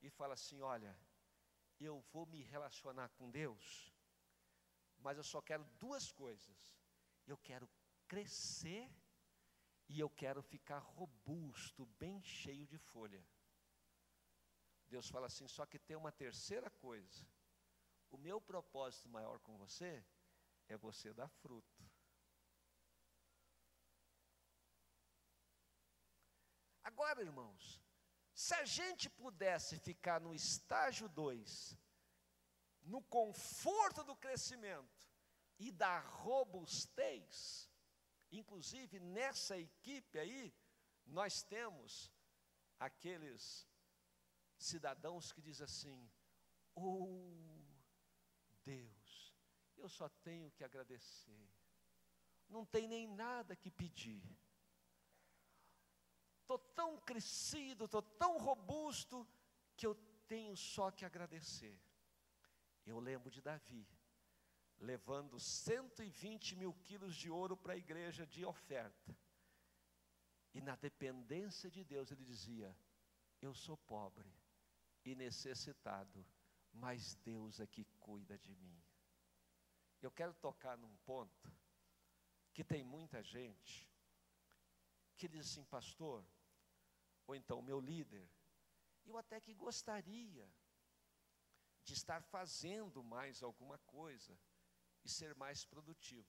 e 0.00 0.10
fala 0.10 0.34
assim: 0.34 0.60
olha, 0.60 0.96
eu 1.78 2.00
vou 2.12 2.26
me 2.26 2.42
relacionar 2.42 3.08
com 3.10 3.30
Deus, 3.30 3.92
mas 4.98 5.16
eu 5.16 5.24
só 5.24 5.40
quero 5.40 5.64
duas 5.78 6.10
coisas. 6.10 6.76
Eu 7.26 7.36
quero 7.38 7.68
crescer 8.08 8.90
e 9.88 10.00
eu 10.00 10.10
quero 10.10 10.42
ficar 10.42 10.78
robusto, 10.78 11.86
bem 11.98 12.22
cheio 12.22 12.66
de 12.66 12.78
folha. 12.78 13.24
Deus 14.88 15.08
fala 15.08 15.26
assim: 15.26 15.48
só 15.48 15.64
que 15.66 15.78
tem 15.78 15.96
uma 15.96 16.12
terceira 16.12 16.70
coisa. 16.70 17.26
O 18.10 18.18
meu 18.18 18.40
propósito 18.40 19.08
maior 19.08 19.38
com 19.40 19.56
você 19.56 20.04
é 20.68 20.76
você 20.76 21.12
dar 21.14 21.28
fruto. 21.28 21.91
Agora, 26.82 27.22
irmãos, 27.22 27.80
se 28.34 28.54
a 28.54 28.64
gente 28.64 29.08
pudesse 29.10 29.78
ficar 29.78 30.20
no 30.20 30.34
estágio 30.34 31.08
2, 31.08 31.78
no 32.82 33.02
conforto 33.02 34.02
do 34.02 34.16
crescimento 34.16 35.08
e 35.58 35.70
da 35.70 36.00
robustez, 36.00 37.70
inclusive 38.30 38.98
nessa 38.98 39.58
equipe 39.58 40.18
aí, 40.18 40.52
nós 41.06 41.42
temos 41.42 42.10
aqueles 42.78 43.68
cidadãos 44.56 45.32
que 45.32 45.42
dizem 45.42 45.64
assim: 45.64 46.10
Oh, 46.74 47.62
Deus, 48.64 49.34
eu 49.76 49.88
só 49.88 50.08
tenho 50.08 50.50
que 50.52 50.64
agradecer, 50.64 51.48
não 52.48 52.64
tem 52.64 52.88
nem 52.88 53.06
nada 53.06 53.54
que 53.54 53.70
pedir 53.70 54.22
estou 56.42 56.58
tão 56.58 56.98
crescido, 56.98 57.86
estou 57.86 58.02
tão 58.02 58.38
robusto, 58.38 59.26
que 59.76 59.86
eu 59.86 59.94
tenho 60.28 60.56
só 60.56 60.90
que 60.90 61.04
agradecer. 61.04 61.78
Eu 62.84 62.98
lembro 62.98 63.30
de 63.30 63.40
Davi, 63.40 63.86
levando 64.78 65.38
120 65.38 66.56
mil 66.56 66.74
quilos 66.74 67.14
de 67.14 67.30
ouro 67.30 67.56
para 67.56 67.72
a 67.72 67.76
igreja 67.76 68.26
de 68.26 68.44
oferta. 68.44 69.16
E 70.54 70.60
na 70.60 70.76
dependência 70.76 71.70
de 71.70 71.82
Deus, 71.82 72.10
ele 72.10 72.24
dizia: 72.24 72.76
Eu 73.40 73.54
sou 73.54 73.76
pobre 73.76 74.30
e 75.04 75.14
necessitado, 75.14 76.24
mas 76.72 77.14
Deus 77.16 77.60
é 77.60 77.66
que 77.66 77.84
cuida 77.98 78.36
de 78.38 78.54
mim. 78.56 78.82
Eu 80.02 80.10
quero 80.10 80.34
tocar 80.34 80.76
num 80.76 80.96
ponto 80.98 81.50
que 82.52 82.62
tem 82.64 82.82
muita 82.84 83.22
gente 83.22 83.91
que 85.22 85.28
diz 85.28 85.52
assim, 85.52 85.62
pastor, 85.62 86.26
ou 87.28 87.36
então 87.36 87.62
meu 87.62 87.78
líder, 87.78 88.28
eu 89.06 89.16
até 89.16 89.40
que 89.40 89.54
gostaria 89.54 90.52
de 91.84 91.92
estar 91.92 92.20
fazendo 92.24 93.04
mais 93.04 93.40
alguma 93.40 93.78
coisa 93.78 94.36
e 95.04 95.08
ser 95.08 95.32
mais 95.36 95.64
produtivo. 95.64 96.28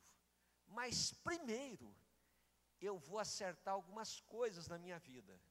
Mas 0.68 1.12
primeiro, 1.12 1.92
eu 2.80 3.00
vou 3.00 3.18
acertar 3.18 3.74
algumas 3.74 4.22
coisas 4.22 4.68
na 4.68 4.78
minha 4.78 5.00
vida. 5.00 5.42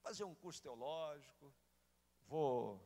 Fazer 0.00 0.24
um 0.24 0.34
curso 0.34 0.62
teológico, 0.62 1.54
vou 2.22 2.82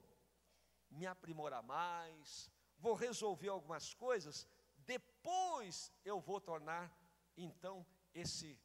me 0.91 1.07
aprimorar 1.07 1.63
mais, 1.63 2.51
vou 2.77 2.95
resolver 2.95 3.51
algumas 3.51 3.95
coisas, 3.95 4.49
depois 4.79 5.93
eu 6.05 6.19
vou 6.19 6.41
tornar 6.41 6.93
então 7.37 7.87
esse 8.13 8.59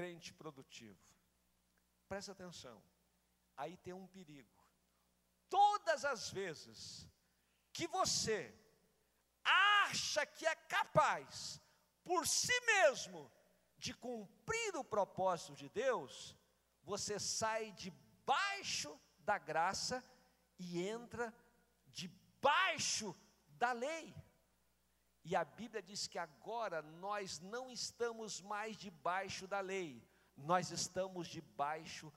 crente 0.00 0.32
produtivo. 0.32 0.98
Presta 2.08 2.32
atenção, 2.32 2.82
aí 3.54 3.76
tem 3.76 3.92
um 3.92 4.06
perigo. 4.06 4.58
Todas 5.50 6.06
as 6.06 6.30
vezes 6.30 7.06
que 7.70 7.86
você 7.86 8.38
acha 9.44 10.24
que 10.24 10.46
é 10.46 10.54
capaz, 10.54 11.60
por 12.02 12.26
si 12.26 12.58
mesmo, 12.62 13.30
de 13.76 13.92
cumprir 13.92 14.74
o 14.74 14.82
propósito 14.82 15.54
de 15.54 15.68
Deus, 15.68 16.34
você 16.82 17.20
sai 17.20 17.70
debaixo 17.72 18.98
da 19.18 19.36
graça 19.36 20.02
e 20.58 20.80
entra 20.80 21.30
debaixo 21.88 23.14
da 23.50 23.72
lei. 23.72 24.14
E 25.24 25.36
a 25.36 25.44
Bíblia 25.44 25.82
diz 25.82 26.06
que 26.06 26.18
agora 26.18 26.82
nós 26.82 27.40
não 27.40 27.70
estamos 27.70 28.40
mais 28.40 28.76
debaixo 28.76 29.46
da 29.46 29.60
lei, 29.60 30.02
nós 30.36 30.70
estamos 30.70 31.28
debaixo 31.28 32.12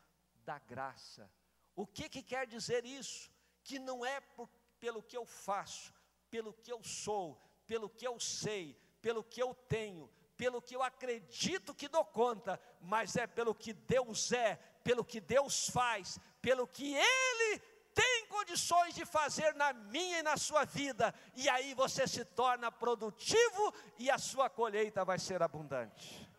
da 0.46 0.58
graça. 0.60 1.30
O 1.76 1.86
que, 1.86 2.08
que 2.08 2.24
quer 2.24 2.48
dizer 2.48 2.86
isso? 2.86 3.30
Que 3.64 3.80
não 3.80 4.06
é 4.06 4.20
por, 4.22 4.50
pelo 4.80 5.04
que 5.04 5.18
eu 5.18 5.26
faço, 5.26 5.94
pelo 6.30 6.54
que 6.54 6.72
eu 6.72 6.84
sou, 6.84 7.42
pelo 7.66 7.90
que 7.90 8.08
eu 8.08 8.20
sei, 8.20 8.78
pelo 9.02 9.24
que 9.24 9.42
eu 9.42 9.54
tenho, 9.54 10.10
pelo 10.38 10.62
que 10.62 10.76
eu 10.76 10.82
acredito 10.82 11.76
que 11.76 11.88
dou 11.88 12.06
conta, 12.06 12.60
mas 12.82 13.16
é 13.16 13.28
pelo 13.28 13.54
que 13.54 13.74
Deus 13.74 14.32
é, 14.32 14.56
pelo 14.84 15.04
que 15.04 15.20
Deus 15.20 15.70
faz, 15.70 16.20
pelo 16.42 16.68
que 16.68 16.96
Ele 16.96 17.62
tem 17.94 18.26
condições 18.28 18.94
de 18.94 19.06
fazer 19.06 19.54
na 19.56 19.74
minha 19.74 20.20
e 20.20 20.24
na 20.24 20.38
sua 20.38 20.66
vida, 20.66 21.14
e 21.36 21.48
aí 21.50 21.74
você 21.74 22.08
se 22.08 22.26
torna 22.26 22.72
produtivo 22.72 23.74
e 23.98 24.10
a 24.10 24.18
sua 24.18 24.50
colheita 24.50 25.06
vai 25.06 25.20
ser 25.20 25.42
abundante. 25.42 26.30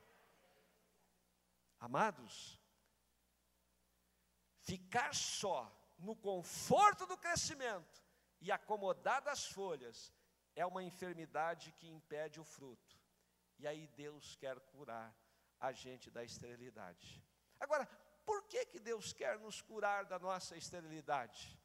Amados, 1.79 2.59
ficar 4.61 5.15
só 5.15 5.71
no 5.99 6.17
conforto 6.17 7.07
do 7.07 7.17
crescimento 7.17 8.03
e 8.41 8.51
acomodado 8.51 9.29
às 9.31 9.47
folhas 9.47 10.13
é 10.57 10.65
uma 10.65 10.83
enfermidade 10.83 11.73
que 11.73 11.89
impede 11.89 12.41
o 12.41 12.45
fruto. 12.45 12.99
E 13.59 13.67
aí 13.67 13.87
Deus 13.89 14.37
quer 14.37 14.59
curar 14.61 15.15
a 15.61 15.73
gente 15.73 16.11
da 16.11 16.25
esterilidade. 16.25 17.23
Agora, 17.59 17.89
por 18.25 18.43
que, 18.45 18.67
que 18.67 18.79
Deus 18.79 19.13
quer 19.13 19.39
nos 19.39 19.61
curar 19.61 20.05
da 20.05 20.19
nossa 20.19 20.57
esterilidade? 20.57 21.59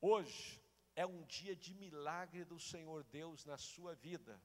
Hoje 0.00 0.60
é 0.96 1.06
um 1.06 1.22
dia 1.24 1.54
de 1.54 1.74
milagre 1.74 2.44
do 2.44 2.58
Senhor 2.58 3.04
Deus 3.04 3.44
na 3.44 3.56
sua 3.56 3.94
vida. 3.94 4.40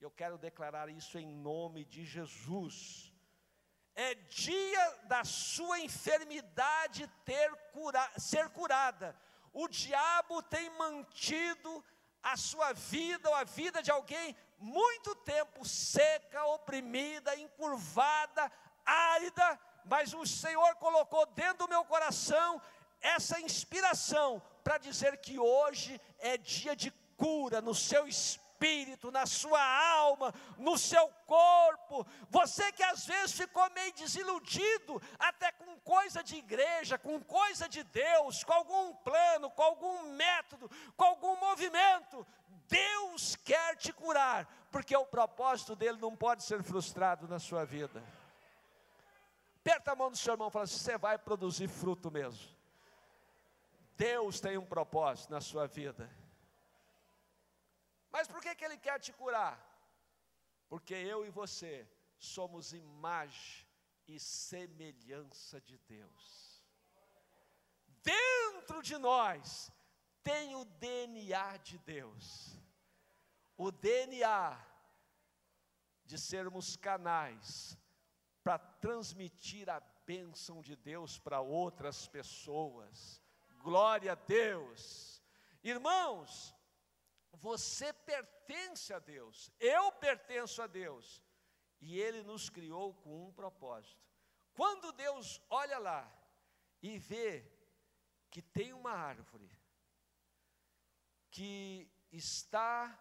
Eu 0.00 0.10
quero 0.10 0.38
declarar 0.38 0.88
isso 0.88 1.18
em 1.18 1.26
nome 1.26 1.84
de 1.84 2.04
Jesus 2.04 3.14
é 3.94 4.14
dia 4.14 4.90
da 5.04 5.24
sua 5.24 5.78
enfermidade 5.80 7.06
ter 7.24 7.54
cura, 7.72 8.10
ser 8.18 8.48
curada. 8.50 9.16
O 9.52 9.68
diabo 9.68 10.42
tem 10.42 10.68
mantido 10.70 11.84
a 12.22 12.36
sua 12.36 12.72
vida 12.72 13.28
ou 13.28 13.34
a 13.34 13.44
vida 13.44 13.82
de 13.82 13.90
alguém 13.90 14.36
muito 14.58 15.14
tempo 15.16 15.64
seca, 15.64 16.44
oprimida, 16.46 17.36
encurvada, 17.36 18.50
árida, 18.84 19.58
mas 19.84 20.14
o 20.14 20.26
Senhor 20.26 20.74
colocou 20.76 21.26
dentro 21.26 21.66
do 21.66 21.68
meu 21.68 21.84
coração 21.84 22.60
essa 23.00 23.40
inspiração 23.40 24.42
para 24.62 24.78
dizer 24.78 25.18
que 25.18 25.38
hoje 25.38 26.00
é 26.18 26.36
dia 26.38 26.74
de 26.74 26.90
cura 27.16 27.60
no 27.60 27.74
seu 27.74 28.06
espírito 28.08 28.44
na 29.12 29.26
sua 29.26 29.62
alma, 29.62 30.32
no 30.56 30.78
seu 30.78 31.06
corpo. 31.26 32.06
Você 32.30 32.72
que 32.72 32.82
às 32.82 33.04
vezes 33.06 33.32
ficou 33.32 33.68
meio 33.70 33.92
desiludido, 33.92 35.02
até 35.18 35.52
com 35.52 35.78
coisa 35.80 36.22
de 36.22 36.36
igreja, 36.36 36.96
com 36.96 37.20
coisa 37.20 37.68
de 37.68 37.82
Deus, 37.82 38.42
com 38.42 38.52
algum 38.52 38.94
plano, 38.96 39.50
com 39.50 39.62
algum 39.62 40.12
método, 40.12 40.70
com 40.96 41.04
algum 41.04 41.36
movimento. 41.36 42.26
Deus 42.66 43.36
quer 43.36 43.76
te 43.76 43.92
curar, 43.92 44.48
porque 44.70 44.96
o 44.96 45.04
propósito 45.04 45.76
dele 45.76 45.98
não 46.00 46.16
pode 46.16 46.42
ser 46.42 46.62
frustrado 46.62 47.28
na 47.28 47.38
sua 47.38 47.64
vida. 47.66 48.02
Aperta 49.64 49.92
a 49.92 49.96
mão 49.96 50.10
do 50.10 50.16
seu 50.16 50.34
irmão 50.34 50.48
e 50.48 50.50
fala 50.50 50.64
assim: 50.64 50.76
você 50.76 50.98
vai 50.98 51.16
produzir 51.16 51.68
fruto 51.68 52.10
mesmo. 52.10 52.54
Deus 53.96 54.38
tem 54.38 54.58
um 54.58 54.66
propósito 54.66 55.30
na 55.30 55.40
sua 55.40 55.66
vida. 55.66 56.10
Mas 58.12 58.28
por 58.28 58.42
que, 58.42 58.54
que 58.54 58.62
Ele 58.62 58.76
quer 58.76 59.00
te 59.00 59.10
curar? 59.10 59.58
Porque 60.68 60.92
eu 60.92 61.24
e 61.24 61.30
você 61.30 61.88
somos 62.18 62.74
imagem 62.74 63.66
e 64.06 64.20
semelhança 64.20 65.58
de 65.62 65.78
Deus. 65.78 66.62
Dentro 68.02 68.82
de 68.82 68.98
nós 68.98 69.72
tem 70.22 70.54
o 70.56 70.66
DNA 70.66 71.56
de 71.56 71.78
Deus. 71.78 72.54
O 73.56 73.70
DNA 73.72 74.60
de 76.04 76.18
sermos 76.18 76.76
canais 76.76 77.78
para 78.44 78.58
transmitir 78.58 79.70
a 79.70 79.80
bênção 80.04 80.60
de 80.60 80.76
Deus 80.76 81.18
para 81.18 81.40
outras 81.40 82.06
pessoas. 82.06 83.22
Glória 83.62 84.12
a 84.12 84.14
Deus. 84.14 85.22
Irmãos, 85.62 86.54
você 87.32 87.90
pertence 87.90 88.92
a 88.92 88.98
Deus, 88.98 89.50
eu 89.58 89.90
pertenço 89.92 90.60
a 90.60 90.66
Deus, 90.66 91.22
e 91.80 91.98
Ele 91.98 92.22
nos 92.22 92.50
criou 92.50 92.92
com 92.92 93.26
um 93.26 93.32
propósito. 93.32 94.04
Quando 94.52 94.92
Deus 94.92 95.40
olha 95.48 95.78
lá 95.78 96.06
e 96.82 96.98
vê 96.98 97.50
que 98.30 98.42
tem 98.42 98.74
uma 98.74 98.92
árvore 98.92 99.50
que 101.30 101.90
está 102.12 102.96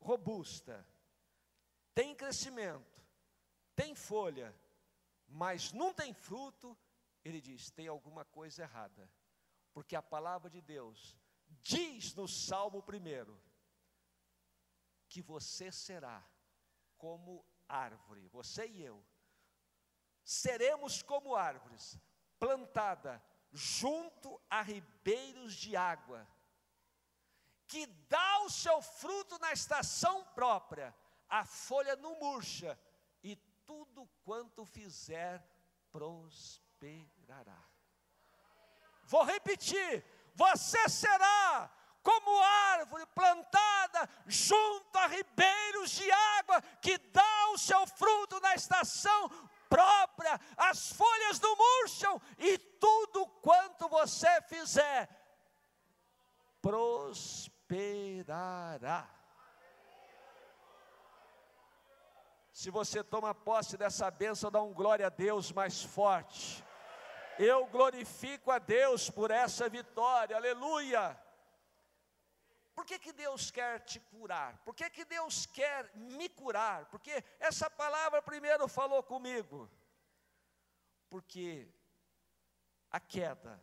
robusta, 0.00 0.84
tem 1.94 2.14
crescimento, 2.14 3.00
tem 3.76 3.94
folha, 3.94 4.54
mas 5.30 5.72
não 5.72 5.94
tem 5.94 6.12
fruto, 6.12 6.76
ele 7.24 7.40
diz: 7.40 7.70
tem 7.70 7.86
alguma 7.86 8.24
coisa 8.24 8.62
errada, 8.62 9.10
porque 9.72 9.94
a 9.94 10.02
palavra 10.02 10.50
de 10.50 10.60
Deus 10.60 11.16
diz 11.46 12.14
no 12.14 12.26
Salmo 12.26 12.82
primeiro 12.82 13.40
que 15.08 15.22
você 15.22 15.70
será 15.70 16.24
como 16.98 17.44
árvore, 17.68 18.26
você 18.28 18.66
e 18.66 18.82
eu, 18.82 19.04
seremos 20.24 21.02
como 21.02 21.36
árvores, 21.36 21.98
plantada 22.38 23.22
junto 23.52 24.40
a 24.50 24.62
ribeiros 24.62 25.54
de 25.54 25.76
água, 25.76 26.26
que 27.66 27.86
dá 27.86 28.42
o 28.42 28.50
seu 28.50 28.82
fruto 28.82 29.38
na 29.38 29.52
estação 29.52 30.24
própria, 30.34 30.94
a 31.28 31.44
folha 31.44 31.94
não 31.96 32.18
murcha, 32.18 32.78
tudo 33.70 34.10
quanto 34.24 34.64
fizer 34.64 35.40
prosperará. 35.92 37.62
Vou 39.04 39.22
repetir: 39.22 40.04
você 40.34 40.88
será 40.88 41.70
como 42.02 42.42
árvore 42.42 43.06
plantada 43.14 44.10
junto 44.26 44.98
a 44.98 45.06
ribeiros 45.06 45.92
de 45.92 46.10
água, 46.10 46.60
que 46.82 46.98
dá 46.98 47.50
o 47.50 47.58
seu 47.58 47.86
fruto 47.86 48.40
na 48.40 48.56
estação 48.56 49.28
própria, 49.68 50.40
as 50.56 50.92
folhas 50.92 51.38
não 51.38 51.54
murcham, 51.54 52.20
e 52.38 52.58
tudo 52.58 53.24
quanto 53.40 53.88
você 53.88 54.42
fizer 54.42 55.08
prosperará. 56.60 57.60
Se 62.60 62.70
você 62.70 63.02
toma 63.02 63.34
posse 63.34 63.78
dessa 63.78 64.10
bênção, 64.10 64.50
dá 64.50 64.60
um 64.60 64.74
glória 64.74 65.06
a 65.06 65.08
Deus 65.08 65.50
mais 65.50 65.82
forte. 65.82 66.62
Eu 67.38 67.66
glorifico 67.68 68.50
a 68.50 68.58
Deus 68.58 69.08
por 69.08 69.30
essa 69.30 69.66
vitória, 69.66 70.36
aleluia. 70.36 71.18
Por 72.74 72.84
que, 72.84 72.98
que 72.98 73.14
Deus 73.14 73.50
quer 73.50 73.80
te 73.80 73.98
curar? 73.98 74.58
Por 74.58 74.74
que, 74.74 74.90
que 74.90 75.06
Deus 75.06 75.46
quer 75.46 75.90
me 75.96 76.28
curar? 76.28 76.84
Porque 76.90 77.24
essa 77.38 77.70
palavra 77.70 78.20
primeiro 78.20 78.68
falou 78.68 79.02
comigo. 79.02 79.66
Porque 81.08 81.66
a 82.90 83.00
queda, 83.00 83.58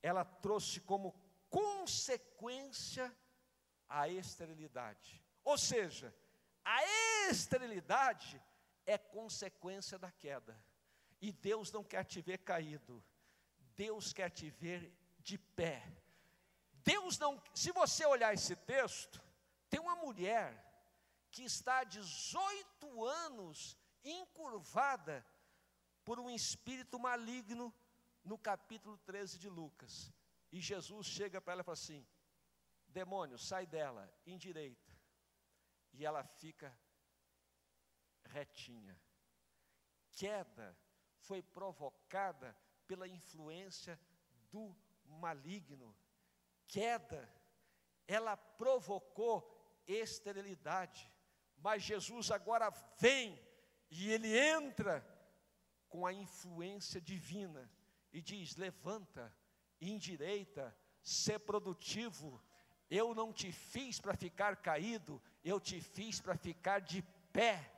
ela 0.00 0.24
trouxe 0.24 0.80
como 0.80 1.14
consequência 1.50 3.14
a 3.88 4.08
esterilidade. 4.08 5.22
Ou 5.44 5.58
seja, 5.58 6.14
a 6.64 6.80
esterilidade 7.30 8.42
é 8.86 8.96
consequência 8.96 9.98
da 9.98 10.10
queda. 10.10 10.58
E 11.20 11.32
Deus 11.32 11.70
não 11.72 11.82
quer 11.82 12.04
te 12.04 12.20
ver 12.20 12.38
caído. 12.38 13.02
Deus 13.76 14.12
quer 14.12 14.30
te 14.30 14.50
ver 14.50 14.92
de 15.18 15.38
pé. 15.38 15.82
Deus 16.84 17.18
não, 17.18 17.42
se 17.54 17.72
você 17.72 18.04
olhar 18.04 18.34
esse 18.34 18.54
texto, 18.54 19.22
tem 19.70 19.80
uma 19.80 19.96
mulher 19.96 20.62
que 21.30 21.42
está 21.42 21.78
há 21.78 21.84
18 21.84 23.04
anos 23.04 23.76
encurvada 24.04 25.26
por 26.04 26.20
um 26.20 26.30
espírito 26.30 26.98
maligno 26.98 27.74
no 28.22 28.38
capítulo 28.38 28.98
13 28.98 29.38
de 29.38 29.48
Lucas. 29.48 30.12
E 30.52 30.60
Jesus 30.60 31.06
chega 31.06 31.40
para 31.40 31.54
ela 31.54 31.62
e 31.62 31.64
fala 31.64 31.74
assim: 31.74 32.06
demônio, 32.94 33.36
sai 33.36 33.66
dela, 33.66 34.10
endireita. 34.24 34.92
E 35.92 36.06
ela 36.06 36.24
fica 36.24 36.76
retinha. 38.24 38.98
Queda 40.12 40.76
foi 41.18 41.42
provocada 41.42 42.56
pela 42.86 43.08
influência 43.08 44.00
do 44.50 44.74
maligno. 45.04 45.94
Queda, 46.66 47.28
ela 48.06 48.36
provocou 48.36 49.82
esterilidade. 49.86 51.10
Mas 51.56 51.82
Jesus 51.82 52.30
agora 52.30 52.70
vem 52.98 53.38
e 53.90 54.10
ele 54.10 54.36
entra 54.38 55.04
com 55.88 56.06
a 56.06 56.12
influência 56.12 57.00
divina 57.00 57.70
e 58.12 58.20
diz: 58.20 58.56
levanta, 58.56 59.34
endireita, 59.80 60.76
ser 61.02 61.40
produtivo. 61.40 62.42
Eu 62.96 63.12
não 63.12 63.32
te 63.32 63.50
fiz 63.50 63.98
para 63.98 64.14
ficar 64.14 64.54
caído, 64.54 65.20
eu 65.44 65.58
te 65.58 65.80
fiz 65.80 66.20
para 66.20 66.36
ficar 66.36 66.80
de 66.80 67.02
pé. 67.32 67.68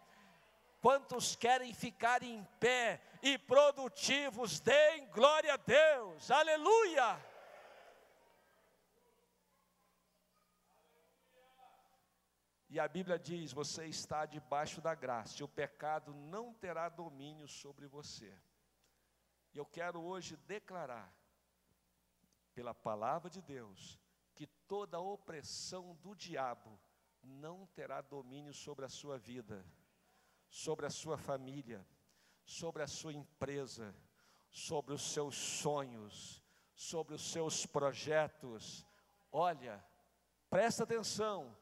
Quantos 0.83 1.35
querem 1.35 1.72
ficar 1.72 2.22
em 2.22 2.44
pé 2.61 3.00
e 3.22 3.38
produtivos, 3.38 4.61
deem 4.61 5.07
glória 5.07 5.55
a 5.55 5.57
Deus, 5.57 6.31
aleluia. 6.31 7.18
E 12.68 12.79
a 12.79 12.87
Bíblia 12.87 13.18
diz: 13.18 13.55
você 13.55 13.87
está 13.87 14.26
debaixo 14.26 14.83
da 14.83 14.94
graça, 14.94 15.40
e 15.40 15.42
o 15.42 15.48
pecado 15.48 16.12
não 16.12 16.52
terá 16.52 16.90
domínio 16.90 17.48
sobre 17.48 17.87
você. 17.87 18.38
E 19.55 19.57
eu 19.57 19.64
quero 19.64 19.98
hoje 20.02 20.37
declarar, 20.37 21.11
pela 22.55 22.74
palavra 22.74 23.31
de 23.31 23.40
Deus, 23.40 23.98
toda 24.66 25.00
opressão 25.00 25.96
do 26.02 26.14
diabo 26.14 26.79
não 27.22 27.66
terá 27.66 28.00
domínio 28.00 28.55
sobre 28.55 28.85
a 28.85 28.88
sua 28.88 29.18
vida 29.18 29.64
sobre 30.48 30.87
a 30.87 30.90
sua 30.90 31.18
família, 31.18 31.87
sobre 32.44 32.83
a 32.83 32.87
sua 32.87 33.12
empresa, 33.12 33.94
sobre 34.50 34.94
os 34.94 35.12
seus 35.12 35.37
sonhos, 35.37 36.42
sobre 36.74 37.14
os 37.14 37.31
seus 37.31 37.66
projetos. 37.66 38.87
Olha, 39.31 39.85
presta 40.48 40.85
atenção. 40.85 41.57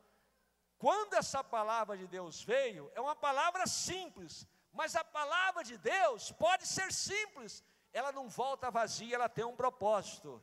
Quando 0.79 1.15
essa 1.15 1.43
palavra 1.43 1.97
de 1.97 2.07
Deus 2.07 2.43
veio, 2.43 2.91
é 2.95 3.01
uma 3.01 3.17
palavra 3.17 3.67
simples, 3.67 4.47
mas 4.73 4.95
a 4.95 5.05
palavra 5.05 5.65
de 5.65 5.79
Deus 5.79 6.31
pode 6.33 6.67
ser 6.67 6.93
simples, 6.93 7.65
ela 7.93 8.13
não 8.13 8.29
volta 8.29 8.71
vazia, 8.71 9.15
ela 9.15 9.29
tem 9.29 9.45
um 9.45 9.57
propósito. 9.57 10.43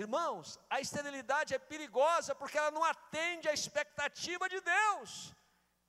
Irmãos, 0.00 0.58
a 0.74 0.80
esterilidade 0.80 1.54
é 1.54 1.58
perigosa 1.58 2.34
porque 2.34 2.56
ela 2.56 2.70
não 2.70 2.82
atende 2.82 3.48
à 3.48 3.52
expectativa 3.52 4.48
de 4.48 4.58
Deus. 4.60 5.34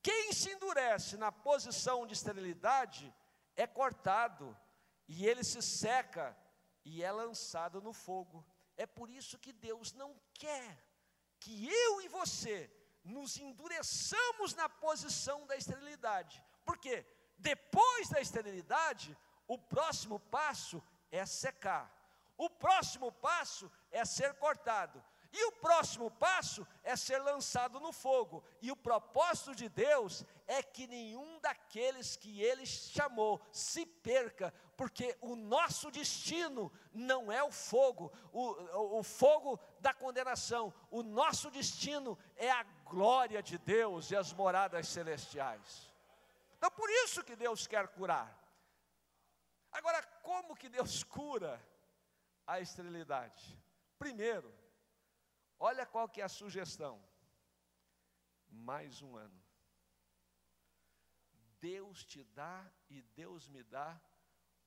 Quem 0.04 0.34
se 0.34 0.52
endurece 0.52 1.16
na 1.16 1.32
posição 1.32 2.06
de 2.06 2.14
esterilidade 2.14 3.14
é 3.56 3.66
cortado, 3.66 4.46
e 5.08 5.26
ele 5.26 5.44
se 5.44 5.62
seca 5.62 6.26
e 6.84 7.04
é 7.04 7.12
lançado 7.12 7.82
no 7.82 7.94
fogo. 7.94 8.46
É 8.76 8.86
por 8.86 9.10
isso 9.10 9.40
que 9.40 9.54
Deus 9.54 9.94
não 9.94 10.20
quer 10.34 10.70
que 11.40 11.68
eu 11.68 12.02
e 12.02 12.08
você 12.08 12.70
nos 13.04 13.38
endureçamos 13.38 14.54
na 14.54 14.68
posição 14.68 15.48
da 15.48 15.56
esterilidade. 15.56 16.44
Porque 16.66 17.06
depois 17.38 18.10
da 18.10 18.20
esterilidade, 18.20 19.18
o 19.48 19.58
próximo 19.58 20.20
passo 20.20 20.84
é 21.12 21.26
secar. 21.26 21.86
O 22.38 22.50
próximo 22.50 23.12
passo 23.12 23.72
é 23.92 24.06
ser 24.06 24.34
cortado. 24.36 25.04
E 25.34 25.46
o 25.46 25.52
próximo 25.54 26.12
passo 26.12 26.68
é 26.84 26.96
ser 26.98 27.20
lançado 27.20 27.80
no 27.80 27.94
fogo. 27.94 28.44
E 28.62 28.70
o 28.70 28.76
propósito 28.76 29.56
de 29.56 29.70
Deus 29.70 30.26
é 30.46 30.62
que 30.62 30.88
nenhum 30.88 31.40
daqueles 31.40 32.18
que 32.18 32.42
Ele 32.42 32.66
chamou 32.66 33.42
se 33.50 33.86
perca, 33.86 34.54
porque 34.76 35.18
o 35.22 35.36
nosso 35.38 35.90
destino 35.90 36.70
não 36.94 37.32
é 37.32 37.42
o 37.42 37.52
fogo, 37.52 38.12
o, 38.34 39.00
o, 39.00 39.04
fogo 39.04 39.58
da 39.80 39.94
condenação. 39.94 40.74
O 40.90 41.02
nosso 41.02 41.50
destino 41.50 42.20
é 42.36 42.52
a 42.52 42.64
glória 42.84 43.42
de 43.42 43.58
Deus 43.58 44.12
e 44.12 44.18
as 44.18 44.34
moradas 44.34 44.90
celestiais. 44.90 45.94
Então, 46.58 46.70
por 46.72 46.90
isso 46.90 47.24
que 47.24 47.38
Deus 47.38 47.66
quer 47.66 47.88
curar. 47.88 48.38
Agora, 49.72 50.04
como 50.22 50.58
que 50.58 50.68
Deus 50.68 51.04
cura 51.06 51.66
a 52.46 52.60
esterilidade? 52.60 53.58
Primeiro, 54.04 54.52
Olha 55.64 55.86
qual 55.86 56.10
que 56.10 56.22
é 56.22 56.24
a 56.24 56.36
sugestão. 56.42 57.00
Mais 58.50 59.00
um 59.04 59.16
ano. 59.16 59.40
Deus 61.60 62.04
te 62.04 62.24
dá 62.24 62.68
e 62.90 63.04
Deus 63.04 63.48
me 63.48 63.62
dá 63.62 64.02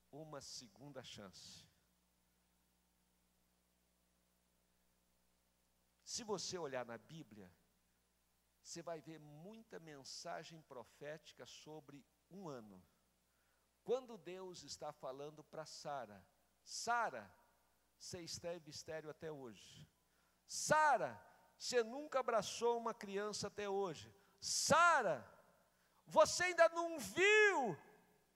uma 0.09 0.40
segunda 0.40 1.03
chance. 1.03 1.66
Se 6.05 6.23
você 6.23 6.57
olhar 6.57 6.87
na 6.87 6.97
Bíblia, 6.97 7.53
você 8.62 8.83
vai 8.83 9.01
ver 9.01 9.18
muita 9.18 9.81
mensagem 9.81 10.62
profética 10.62 11.44
sobre 11.44 12.07
um 12.31 12.49
ano. 12.49 12.81
Quando 13.83 14.16
Deus 14.16 14.62
está 14.62 14.92
falando 14.92 15.42
para 15.42 15.66
Sara, 15.66 16.25
Sara, 16.62 17.29
você 18.05 18.21
esteve 18.21 18.71
estéreo 18.71 19.11
até 19.11 19.33
hoje. 19.33 19.88
Sara, 20.47 21.19
você 21.59 21.83
nunca 21.83 22.21
abraçou 22.21 22.77
uma 22.77 22.93
criança 22.93 23.47
até 23.47 23.67
hoje. 23.69 24.14
Sara, 24.38 25.27
você 26.07 26.45
ainda 26.45 26.69
não 26.69 26.99
viu 26.99 27.77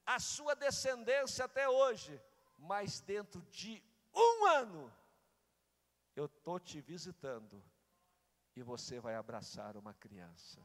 a 0.06 0.18
sua 0.18 0.54
descendência 0.56 1.44
até 1.44 1.68
hoje, 1.68 2.18
mas 2.56 3.00
dentro 3.00 3.42
de 3.50 3.82
um 4.14 4.46
ano, 4.46 4.92
eu 6.16 6.24
estou 6.24 6.58
te 6.58 6.80
visitando 6.80 7.62
e 8.56 8.62
você 8.62 8.98
vai 8.98 9.16
abraçar 9.16 9.76
uma 9.76 9.92
criança. 9.92 10.60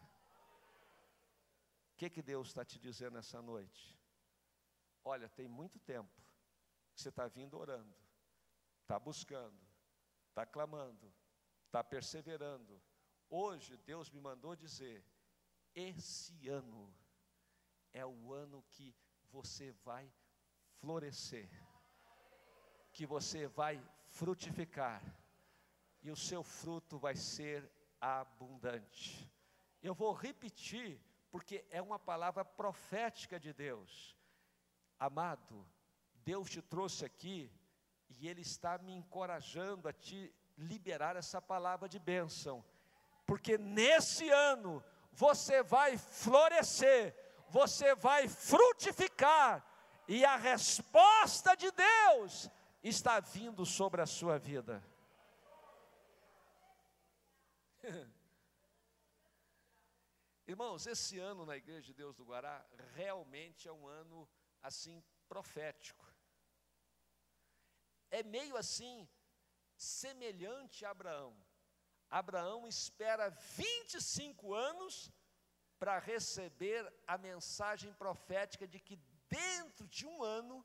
O 1.91 1.95
que, 1.97 2.09
que 2.09 2.21
Deus 2.21 2.47
está 2.47 2.63
te 2.63 2.79
dizendo 2.79 3.17
essa 3.17 3.41
noite? 3.41 3.99
Olha, 5.03 5.27
tem 5.27 5.47
muito 5.47 5.77
tempo 5.77 6.23
que 6.95 7.01
você 7.01 7.09
está 7.09 7.27
vindo 7.27 7.57
orando, 7.57 8.02
está 8.93 8.99
buscando, 8.99 9.59
está 10.29 10.45
clamando, 10.45 11.11
está 11.65 11.83
perseverando. 11.83 12.79
Hoje 13.27 13.75
Deus 13.77 14.11
me 14.11 14.19
mandou 14.21 14.55
dizer: 14.55 15.03
esse 15.73 16.47
ano 16.47 16.93
é 17.91 18.05
o 18.05 18.31
ano 18.31 18.63
que 18.69 18.95
você 19.31 19.71
vai 19.83 20.13
florescer, 20.79 21.49
que 22.91 23.03
você 23.03 23.47
vai 23.47 23.83
frutificar, 24.05 25.01
e 26.03 26.11
o 26.11 26.15
seu 26.15 26.43
fruto 26.43 26.99
vai 26.99 27.15
ser 27.15 27.67
abundante. 27.99 29.27
Eu 29.81 29.95
vou 29.95 30.13
repetir, 30.13 31.01
porque 31.31 31.65
é 31.71 31.81
uma 31.81 31.97
palavra 31.97 32.45
profética 32.45 33.39
de 33.39 33.53
Deus. 33.53 34.15
Amado, 34.99 35.67
Deus 36.13 36.47
te 36.47 36.61
trouxe 36.61 37.03
aqui 37.03 37.51
e 38.19 38.27
Ele 38.27 38.41
está 38.41 38.77
me 38.77 38.93
encorajando 38.93 39.87
a 39.87 39.93
te 39.93 40.33
liberar 40.57 41.15
essa 41.15 41.41
palavra 41.41 41.89
de 41.89 41.99
bênção, 41.99 42.63
porque 43.25 43.57
nesse 43.57 44.29
ano 44.29 44.83
você 45.11 45.63
vai 45.63 45.97
florescer, 45.97 47.15
você 47.49 47.95
vai 47.95 48.27
frutificar, 48.27 49.65
e 50.07 50.25
a 50.25 50.35
resposta 50.35 51.55
de 51.55 51.71
Deus 51.71 52.49
está 52.83 53.19
vindo 53.19 53.65
sobre 53.65 54.01
a 54.01 54.05
sua 54.05 54.37
vida. 54.37 54.83
Irmãos, 60.45 60.85
esse 60.87 61.17
ano 61.19 61.45
na 61.45 61.55
Igreja 61.55 61.87
de 61.87 61.93
Deus 61.93 62.17
do 62.17 62.25
Guará 62.25 62.65
realmente 62.95 63.67
é 63.67 63.71
um 63.71 63.87
ano 63.87 64.27
assim 64.61 65.01
profético. 65.27 66.12
É 68.17 68.21
meio 68.21 68.55
assim 68.55 69.09
semelhante 69.75 70.85
a 70.85 70.91
Abraão. 70.91 71.35
Abraão 72.07 72.67
espera 72.67 73.29
25 73.29 74.53
anos 74.53 75.11
para 75.79 75.97
receber 75.97 76.81
a 77.07 77.17
mensagem 77.17 77.91
profética 77.93 78.67
de 78.67 78.79
que 78.79 78.97
dentro 79.27 79.87
de 79.87 80.05
um 80.05 80.21
ano 80.21 80.63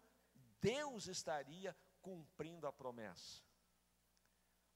Deus 0.60 1.06
estaria 1.06 1.74
cumprindo 2.02 2.66
a 2.66 2.72
promessa. 2.72 3.42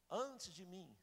Antes 0.08 0.50
de 0.54 0.64
mim, 0.64 0.96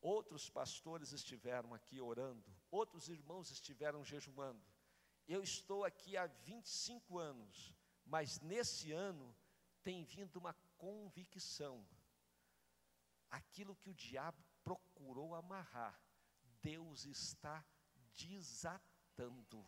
outros 0.00 0.48
pastores 0.48 1.12
estiveram 1.12 1.74
aqui 1.74 2.00
orando, 2.00 2.50
outros 2.70 3.10
irmãos 3.10 3.50
estiveram 3.50 4.02
jejuando. 4.02 4.64
Eu 5.28 5.42
estou 5.42 5.84
aqui 5.84 6.16
há 6.16 6.26
25 6.26 7.18
anos, 7.18 7.74
mas 8.06 8.40
nesse 8.40 8.92
ano 8.92 9.36
tem 9.84 10.02
vindo 10.02 10.36
uma 10.38 10.56
convicção. 10.78 11.86
Aquilo 13.30 13.76
que 13.76 13.90
o 13.90 13.94
diabo 13.94 14.42
procurou 14.64 15.34
amarrar, 15.34 16.00
Deus 16.62 17.04
está 17.04 17.62
desatando. 18.16 19.64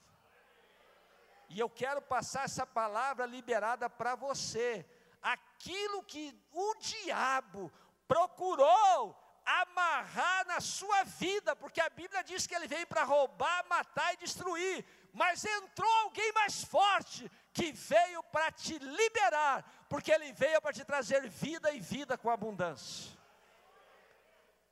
E 1.48 1.60
eu 1.60 1.68
quero 1.68 2.00
passar 2.00 2.44
essa 2.44 2.66
palavra 2.66 3.26
liberada 3.26 3.88
para 3.88 4.14
você. 4.14 4.84
Aquilo 5.20 6.02
que 6.02 6.34
o 6.52 6.74
diabo 6.76 7.70
procurou 8.08 9.16
amarrar 9.44 10.44
na 10.46 10.60
sua 10.60 11.04
vida, 11.04 11.54
porque 11.54 11.80
a 11.80 11.88
Bíblia 11.88 12.22
diz 12.24 12.46
que 12.46 12.54
ele 12.54 12.66
veio 12.66 12.86
para 12.86 13.04
roubar, 13.04 13.64
matar 13.68 14.12
e 14.14 14.16
destruir, 14.16 14.84
mas 15.16 15.46
entrou 15.46 15.90
alguém 16.02 16.30
mais 16.32 16.62
forte 16.62 17.30
que 17.50 17.72
veio 17.72 18.22
para 18.24 18.52
te 18.52 18.78
liberar, 18.78 19.86
porque 19.88 20.12
ele 20.12 20.30
veio 20.34 20.60
para 20.60 20.74
te 20.74 20.84
trazer 20.84 21.26
vida 21.26 21.72
e 21.72 21.80
vida 21.80 22.18
com 22.18 22.28
abundância. 22.28 23.16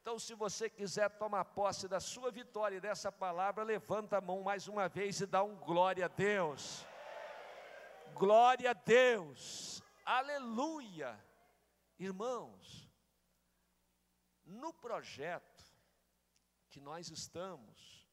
Então, 0.03 0.19
se 0.19 0.35
você 0.35 0.69
quiser 0.69 1.09
tomar 1.17 1.47
posse 1.47 1.89
da 1.89 1.99
sua 1.99 2.31
vitória 2.31 2.77
e 2.77 2.81
dessa 2.81 3.11
palavra, 3.11 3.65
levanta 3.65 4.19
a 4.19 4.21
mão 4.21 4.43
mais 4.43 4.69
uma 4.69 4.87
vez 4.87 5.19
e 5.19 5.25
dá 5.25 5.43
um 5.43 5.57
glória 5.57 6.05
a 6.05 6.09
Deus. 6.09 6.87
Glória 8.13 8.73
a 8.73 8.75
Deus. 8.75 9.83
Aleluia. 10.05 11.19
Irmãos, 11.99 12.87
no 14.45 14.75
projeto 14.75 15.65
que 16.69 16.83
nós 16.83 17.09
estamos 17.09 18.07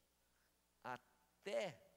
até 0.82 1.91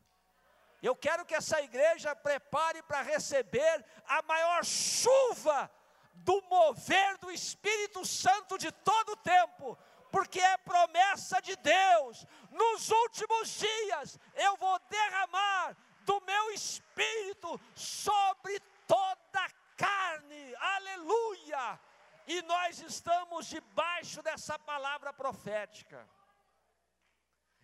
Eu 0.82 0.96
quero 0.96 1.28
que 1.28 1.36
essa 1.36 1.62
igreja 1.62 2.16
prepare 2.16 2.82
para 2.82 3.04
receber 3.04 3.86
a 4.08 4.24
maior 4.24 4.66
chuva 4.66 5.70
do 6.16 6.42
mover 6.50 7.20
do 7.20 7.30
Espírito 7.30 8.04
Santo 8.04 8.58
de 8.58 8.72
todo 8.72 9.12
o 9.12 9.18
tempo, 9.18 9.78
porque 10.18 10.40
é 10.40 10.58
promessa 10.58 11.40
de 11.40 11.56
Deus. 11.58 12.26
Nos 12.50 12.90
últimos 12.90 13.50
dias 13.50 14.20
eu 14.34 14.58
vou 14.58 14.80
derramar 14.90 15.78
do 16.06 16.20
meu 16.22 16.50
espírito 16.50 17.62
sobre 17.76 18.60
toda 18.88 19.40
a 19.40 19.50
carne, 19.76 20.56
aleluia! 20.56 21.80
E 22.26 22.42
nós 22.42 22.80
estamos 22.80 23.46
debaixo 23.46 24.24
dessa 24.24 24.58
palavra 24.58 25.14
profética. 25.14 26.10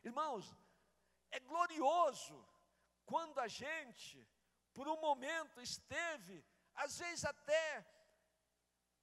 Irmãos, 0.03 0.55
é 1.31 1.39
glorioso 1.39 2.37
quando 3.03 3.39
a 3.39 3.47
gente, 3.47 4.29
por 4.75 4.87
um 4.87 5.01
momento, 5.01 5.59
esteve, 5.59 6.45
às 6.75 6.99
vezes 6.99 7.25
até 7.25 7.83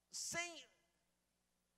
sem 0.09 0.70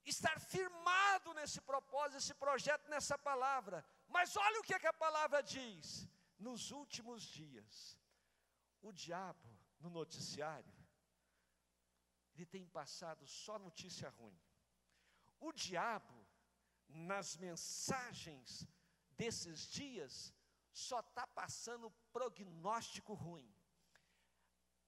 estar 0.05 0.39
firmado 0.39 1.33
nesse 1.33 1.61
propósito, 1.61 2.17
esse 2.17 2.33
projeto, 2.33 2.89
nessa 2.89 3.17
palavra. 3.17 3.85
Mas 4.07 4.35
olha 4.35 4.59
o 4.59 4.63
que, 4.63 4.73
é 4.73 4.79
que 4.79 4.87
a 4.87 4.93
palavra 4.93 5.41
diz: 5.41 6.07
nos 6.37 6.71
últimos 6.71 7.23
dias, 7.23 7.97
O 8.81 8.91
diabo, 8.91 9.49
no 9.79 9.89
noticiário, 9.89 10.73
ele 12.35 12.45
tem 12.45 12.65
passado 12.67 13.25
só 13.25 13.57
notícia 13.57 14.09
ruim. 14.09 14.37
O 15.39 15.53
diabo, 15.53 16.27
nas 16.89 17.37
mensagens 17.37 18.67
desses 19.11 19.61
dias, 19.69 20.33
só 20.73 20.99
está 20.99 21.25
passando 21.25 21.89
prognóstico 22.11 23.13
ruim. 23.13 23.49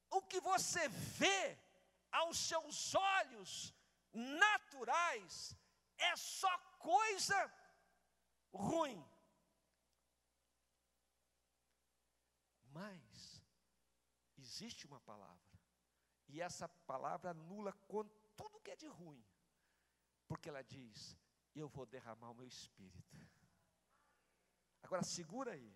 O 0.10 0.22
que 0.22 0.42
você 0.42 0.90
vê 0.90 1.58
aos 2.12 2.38
seus 2.38 2.94
olhos 2.96 3.74
naturais 4.16 5.56
é 5.98 6.16
só 6.16 6.58
coisa 6.80 7.54
ruim. 8.54 9.04
Mas 12.72 13.42
existe 14.38 14.86
uma 14.86 15.00
palavra, 15.02 15.60
e 16.28 16.42
essa 16.42 16.68
palavra 16.68 17.32
anula 17.32 17.72
com 17.88 18.04
tudo 18.36 18.60
que 18.60 18.72
é 18.72 18.76
de 18.76 18.88
ruim, 18.88 19.24
porque 20.28 20.50
ela 20.50 20.64
diz: 20.64 21.18
Eu 21.54 21.70
vou 21.70 21.86
derramar 21.86 22.32
o 22.32 22.36
meu 22.36 22.48
espírito. 22.48 23.18
Agora 24.84 25.04
segura 25.04 25.54
aí. 25.54 25.76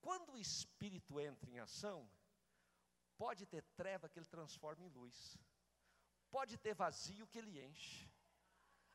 Quando 0.00 0.32
o 0.32 0.38
espírito 0.38 1.20
entra 1.20 1.50
em 1.50 1.58
ação, 1.58 2.10
pode 3.18 3.44
ter 3.44 3.62
treva 3.76 4.08
que 4.08 4.18
ele 4.18 4.26
transforma 4.26 4.82
em 4.82 4.88
luz. 4.88 5.36
Pode 6.30 6.56
ter 6.58 6.74
vazio 6.74 7.26
que 7.26 7.38
ele 7.38 7.60
enche. 7.68 8.08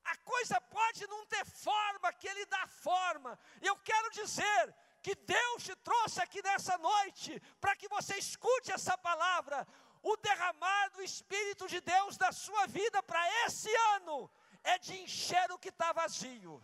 A 0.03 0.15
coisa 0.17 0.61
pode 0.61 1.05
não 1.07 1.25
ter 1.25 1.43
forma 1.45 2.13
que 2.13 2.27
ele 2.27 2.45
dá 2.45 2.67
forma. 2.67 3.37
Eu 3.61 3.75
quero 3.77 4.11
dizer 4.11 4.75
que 5.01 5.15
Deus 5.15 5.63
te 5.63 5.75
trouxe 5.77 6.21
aqui 6.21 6.41
nessa 6.43 6.77
noite 6.77 7.41
para 7.59 7.75
que 7.75 7.87
você 7.87 8.15
escute 8.17 8.71
essa 8.71 8.97
palavra. 8.97 9.67
O 10.03 10.15
derramar 10.17 10.89
do 10.91 11.01
Espírito 11.01 11.67
de 11.67 11.81
Deus 11.81 12.17
na 12.17 12.31
sua 12.31 12.67
vida 12.67 13.01
para 13.01 13.23
esse 13.45 13.73
ano 13.95 14.29
é 14.63 14.77
de 14.77 14.95
encher 15.01 15.51
o 15.51 15.57
que 15.57 15.69
está 15.69 15.91
vazio 15.91 16.61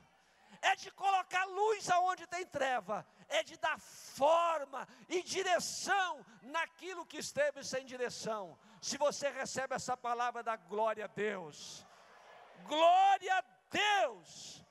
é 0.62 0.76
de 0.76 0.92
colocar 0.92 1.44
luz 1.46 1.90
aonde 1.90 2.28
tem 2.28 2.46
treva, 2.46 3.06
é 3.28 3.44
de 3.44 3.58
dar 3.58 3.80
forma 3.80 4.88
e 5.10 5.24
direção 5.24 6.24
naquilo 6.44 7.06
que 7.06 7.18
esteve 7.18 7.64
sem 7.64 7.86
direção. 7.86 8.58
Se 8.82 8.98
você 8.98 9.30
recebe 9.30 9.76
essa 9.76 9.96
palavra, 9.96 10.42
dá 10.42 10.56
glória 10.56 11.06
a 11.06 11.08
Deus. 11.08 11.86
Glória 12.68 13.38
a 13.38 13.42
Deus, 13.70 14.64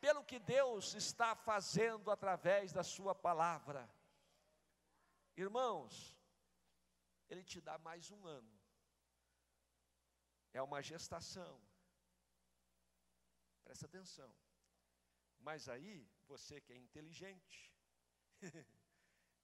pelo 0.00 0.22
que 0.22 0.38
Deus 0.38 0.94
está 0.94 1.34
fazendo 1.34 2.10
através 2.10 2.72
da 2.72 2.82
Sua 2.82 3.14
palavra. 3.14 3.90
Irmãos, 5.34 6.14
Ele 7.28 7.42
te 7.42 7.60
dá 7.60 7.78
mais 7.78 8.10
um 8.10 8.26
ano, 8.26 8.54
é 10.52 10.60
uma 10.62 10.82
gestação, 10.82 11.60
presta 13.64 13.86
atenção. 13.86 14.32
Mas 15.40 15.68
aí, 15.68 16.06
você 16.26 16.60
que 16.60 16.72
é 16.72 16.76
inteligente, 16.76 17.72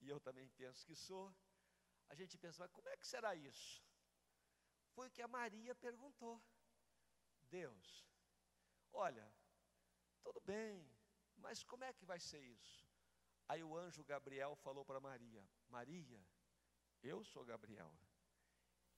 e 0.00 0.08
eu 0.08 0.20
também 0.20 0.48
penso 0.50 0.86
que 0.86 0.94
sou, 0.94 1.34
a 2.08 2.14
gente 2.14 2.36
pensa, 2.38 2.62
mas 2.62 2.70
como 2.70 2.88
é 2.88 2.96
que 2.96 3.06
será 3.06 3.34
isso? 3.34 3.82
Foi 5.00 5.08
o 5.08 5.16
que 5.16 5.22
a 5.22 5.28
Maria 5.28 5.74
perguntou. 5.74 6.38
Deus, 7.48 8.06
olha, 8.92 9.26
tudo 10.22 10.40
bem, 10.42 10.86
mas 11.38 11.62
como 11.64 11.84
é 11.84 11.92
que 11.94 12.04
vai 12.04 12.20
ser 12.20 12.42
isso? 12.42 12.86
Aí 13.48 13.64
o 13.64 13.74
anjo 13.74 14.04
Gabriel 14.04 14.54
falou 14.56 14.84
para 14.84 15.00
Maria: 15.00 15.42
Maria, 15.70 16.22
eu 17.02 17.24
sou 17.24 17.46
Gabriel, 17.46 17.90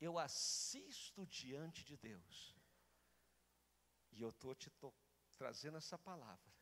eu 0.00 0.18
assisto 0.18 1.24
diante 1.24 1.84
de 1.84 1.96
Deus, 1.96 2.58
e 4.10 4.22
eu 4.22 4.30
estou 4.30 4.56
te 4.56 4.72
trazendo 5.36 5.76
essa 5.76 5.96
palavra 5.96 6.52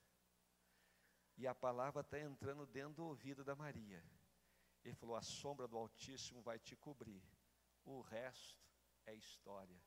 e 1.38 1.46
a 1.46 1.54
palavra 1.54 2.02
está 2.02 2.20
entrando 2.20 2.66
dentro 2.66 2.96
do 2.96 3.06
ouvido 3.06 3.42
da 3.42 3.56
Maria. 3.56 4.04
Ele 4.84 4.94
falou: 4.94 5.16
A 5.16 5.22
sombra 5.22 5.66
do 5.66 5.78
Altíssimo 5.78 6.42
vai 6.42 6.58
te 6.58 6.76
cobrir, 6.76 7.24
o 7.86 8.02
resto 8.02 8.69
é 9.06 9.14
história. 9.14 9.80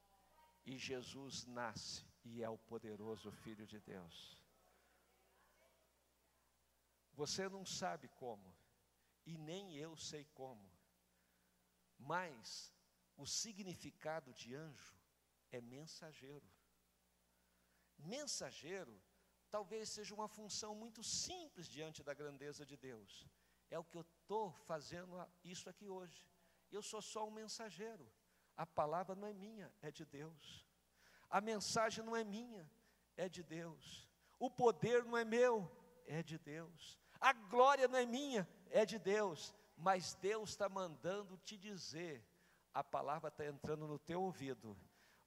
E 0.65 0.77
Jesus 0.77 1.45
nasce 1.45 2.05
e 2.23 2.41
é 2.41 2.49
o 2.49 2.57
poderoso 2.57 3.31
Filho 3.31 3.65
de 3.67 3.79
Deus. 3.79 4.37
Você 7.13 7.47
não 7.47 7.65
sabe 7.65 8.07
como, 8.07 8.55
e 9.25 9.37
nem 9.37 9.75
eu 9.75 9.95
sei 9.95 10.25
como, 10.33 10.67
mas 11.97 12.73
o 13.15 13.25
significado 13.25 14.33
de 14.33 14.55
anjo 14.55 14.97
é 15.51 15.61
mensageiro. 15.61 16.49
Mensageiro 17.97 18.99
talvez 19.49 19.89
seja 19.89 20.15
uma 20.15 20.27
função 20.27 20.73
muito 20.73 21.03
simples 21.03 21.67
diante 21.67 22.03
da 22.03 22.13
grandeza 22.13 22.65
de 22.65 22.75
Deus. 22.75 23.27
É 23.69 23.77
o 23.77 23.83
que 23.83 23.97
eu 23.97 24.01
estou 24.01 24.51
fazendo 24.51 25.13
isso 25.43 25.69
aqui 25.69 25.87
hoje. 25.87 26.27
Eu 26.71 26.81
sou 26.81 27.01
só 27.01 27.27
um 27.27 27.31
mensageiro. 27.31 28.11
A 28.55 28.65
palavra 28.65 29.15
não 29.15 29.27
é 29.27 29.33
minha, 29.33 29.71
é 29.81 29.91
de 29.91 30.05
Deus. 30.05 30.65
A 31.29 31.41
mensagem 31.41 32.03
não 32.03 32.15
é 32.15 32.23
minha, 32.23 32.69
é 33.17 33.27
de 33.27 33.43
Deus. 33.43 34.07
O 34.39 34.49
poder 34.49 35.03
não 35.03 35.17
é 35.17 35.25
meu, 35.25 35.69
é 36.05 36.21
de 36.21 36.37
Deus. 36.37 36.99
A 37.19 37.33
glória 37.33 37.87
não 37.87 37.97
é 37.97 38.05
minha, 38.05 38.47
é 38.69 38.85
de 38.85 38.99
Deus. 38.99 39.53
Mas 39.75 40.13
Deus 40.15 40.51
está 40.51 40.69
mandando 40.69 41.37
te 41.37 41.57
dizer, 41.57 42.23
a 42.73 42.83
palavra 42.83 43.29
está 43.29 43.45
entrando 43.45 43.87
no 43.87 43.97
teu 43.97 44.21
ouvido, 44.21 44.77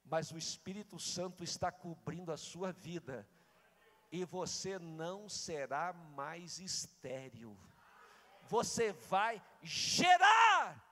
mas 0.05 0.31
o 0.31 0.37
Espírito 0.37 0.97
Santo 0.99 1.43
está 1.43 1.71
cobrindo 1.71 2.31
a 2.31 2.37
sua 2.37 2.71
vida 2.71 3.27
e 4.11 4.23
você 4.23 4.79
não 4.79 5.27
será 5.27 5.91
mais 5.91 6.59
estéril. 6.59 7.57
Você 8.43 8.93
vai 8.93 9.43
gerar 9.61 10.86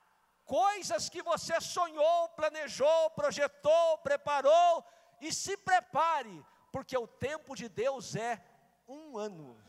coisas 0.45 1.09
que 1.09 1.21
você 1.21 1.59
sonhou, 1.59 2.29
planejou, 2.29 3.09
projetou, 3.11 3.97
preparou, 3.99 4.85
e 5.21 5.33
se 5.33 5.57
prepare, 5.57 6.45
porque 6.71 6.97
o 6.97 7.07
tempo 7.07 7.55
de 7.55 7.67
Deus 7.67 8.15
é 8.15 8.43
um 8.87 9.17
ano. 9.17 9.61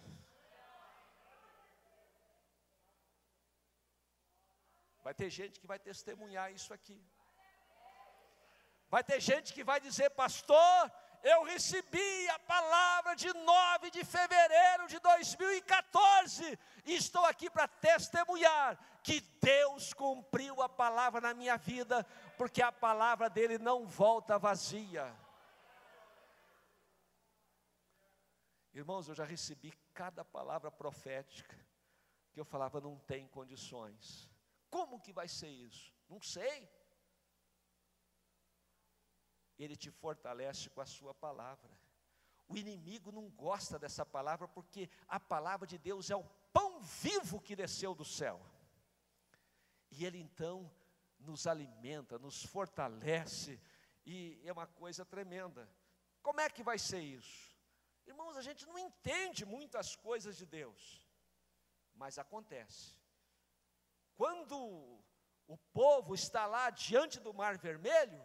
Vai 5.02 5.14
ter 5.14 5.30
gente 5.30 5.60
que 5.60 5.66
vai 5.66 5.78
testemunhar 5.78 6.52
isso 6.52 6.74
aqui. 6.74 7.00
Vai 8.88 9.02
ter 9.04 9.20
gente 9.20 9.52
que 9.52 9.62
vai 9.62 9.80
dizer, 9.80 10.10
pastor, 10.10 10.92
eu 11.22 11.42
recebi 11.44 12.28
a 12.30 12.38
palavra 12.40 13.14
de 13.14 13.32
9 13.32 13.90
de 13.90 14.04
fevereiro 14.04 14.86
de 14.88 14.98
2014 14.98 16.58
e 16.84 16.94
estou 16.94 17.24
aqui 17.24 17.48
para 17.50 17.66
testemunhar 17.66 18.78
que 19.07 19.20
Deus 19.40 19.94
cumpriu 19.94 20.61
a 20.61 20.68
palavra 20.68 21.20
na 21.20 21.32
minha 21.32 21.57
vida, 21.57 22.04
porque 22.36 22.61
a 22.61 22.72
palavra 22.72 23.30
dele 23.30 23.57
não 23.57 23.86
volta 23.86 24.36
vazia. 24.38 25.14
Irmãos, 28.74 29.09
eu 29.09 29.14
já 29.14 29.24
recebi 29.24 29.72
cada 29.94 30.24
palavra 30.24 30.70
profética 30.70 31.57
que 32.32 32.40
eu 32.40 32.44
falava 32.44 32.80
não 32.80 32.98
tem 32.98 33.28
condições. 33.28 34.28
Como 34.68 35.00
que 35.00 35.12
vai 35.12 35.28
ser 35.28 35.48
isso? 35.48 35.94
Não 36.09 36.20
sei 36.20 36.68
ele 39.59 39.76
te 39.76 39.90
fortalece 39.90 40.68
com 40.70 40.80
a 40.80 40.86
sua 40.86 41.14
palavra. 41.14 41.70
O 42.48 42.57
inimigo 42.57 43.11
não 43.11 43.28
gosta 43.30 43.78
dessa 43.78 44.04
palavra 44.04 44.46
porque 44.46 44.88
a 45.09 45.18
palavra 45.18 45.66
de 45.66 45.78
Deus 45.78 46.11
é 46.11 46.16
o 46.16 46.24
pão 46.52 46.80
vivo 46.80 47.40
que 47.40 47.57
desceu 47.57 47.94
do 47.94 48.04
céu. 48.04 48.40
E 49.97 50.05
ele 50.05 50.18
então 50.18 50.70
nos 51.18 51.47
alimenta, 51.47 52.18
nos 52.18 52.44
fortalece, 52.44 53.59
e 54.05 54.38
é 54.44 54.53
uma 54.53 54.66
coisa 54.66 55.07
tremenda. 55.07 55.66
Como 56.22 56.38
é 56.38 56.51
que 56.51 56.62
vai 56.62 56.78
ser 56.78 57.01
isso? 57.01 57.57
Irmãos, 58.07 58.36
a 58.36 58.42
gente 58.42 58.66
não 58.66 58.78
entende 58.78 59.47
muitas 59.47 59.97
coisas 59.97 60.36
de 60.36 60.44
Deus, 60.44 61.09
mas 61.94 62.18
acontece. 62.18 62.94
Quando 64.16 64.55
o 65.49 65.57
povo 65.72 66.14
está 66.14 66.44
lá 66.44 66.68
diante 66.68 67.18
do 67.18 67.32
Mar 67.32 67.57
Vermelho, 67.57 68.22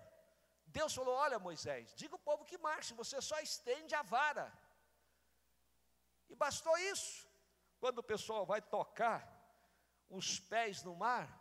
Deus 0.65 0.93
falou: 0.93 1.15
Olha, 1.15 1.39
Moisés, 1.39 1.95
diga 1.95 2.15
o 2.15 2.25
povo 2.29 2.43
que 2.43 2.57
marche, 2.57 2.93
você 2.93 3.21
só 3.21 3.39
estende 3.39 3.95
a 3.95 4.01
vara. 4.01 4.51
E 6.29 6.35
bastou 6.35 6.77
isso. 6.77 7.25
Quando 7.79 7.99
o 7.99 8.03
pessoal 8.03 8.45
vai 8.45 8.61
tocar 8.61 9.25
os 10.09 10.37
pés 10.37 10.83
no 10.83 10.95
mar, 10.95 11.40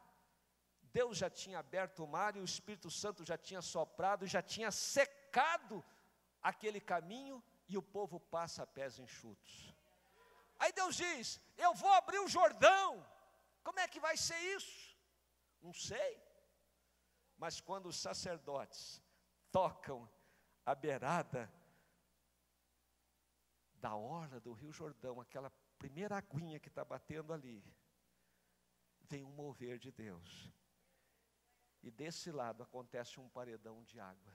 Deus 0.92 1.18
já 1.18 1.30
tinha 1.30 1.58
aberto 1.58 2.04
o 2.04 2.06
mar 2.06 2.36
e 2.36 2.40
o 2.40 2.44
Espírito 2.44 2.90
Santo 2.90 3.24
já 3.24 3.38
tinha 3.38 3.62
soprado, 3.62 4.26
já 4.26 4.42
tinha 4.42 4.70
secado 4.70 5.84
aquele 6.42 6.80
caminho 6.80 7.42
e 7.68 7.76
o 7.78 7.82
povo 7.82 8.18
passa 8.18 8.62
a 8.62 8.66
pés 8.66 8.98
enxutos. 8.98 9.74
Aí 10.58 10.72
Deus 10.72 10.96
diz: 10.96 11.40
Eu 11.56 11.74
vou 11.74 11.92
abrir 11.92 12.18
o 12.18 12.28
Jordão. 12.28 13.06
Como 13.62 13.78
é 13.78 13.86
que 13.86 14.00
vai 14.00 14.16
ser 14.16 14.38
isso? 14.56 14.96
Não 15.60 15.72
sei. 15.72 16.20
Mas 17.36 17.60
quando 17.60 17.86
os 17.86 17.96
sacerdotes 17.96 19.02
tocam 19.50 20.08
a 20.64 20.74
beirada 20.74 21.50
da 23.74 23.94
orla 23.94 24.40
do 24.40 24.52
Rio 24.52 24.72
Jordão, 24.72 25.20
aquela 25.20 25.50
primeira 25.78 26.16
aguinha 26.16 26.60
que 26.60 26.68
está 26.68 26.84
batendo 26.84 27.32
ali, 27.32 27.64
vem 29.02 29.24
um 29.24 29.32
mover 29.32 29.78
de 29.78 29.90
Deus. 29.90 30.52
E 31.82 31.90
desse 31.90 32.30
lado 32.30 32.62
acontece 32.62 33.18
um 33.18 33.28
paredão 33.28 33.82
de 33.84 33.98
água. 33.98 34.32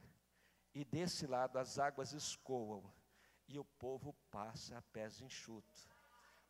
E 0.74 0.84
desse 0.84 1.28
lado 1.28 1.58
as 1.58 1.78
águas 1.78 2.12
escoam. 2.12 2.84
E 3.48 3.60
o 3.60 3.64
povo 3.64 4.14
passa 4.32 4.78
a 4.78 4.82
pés 4.82 5.22
enxutos. 5.22 5.88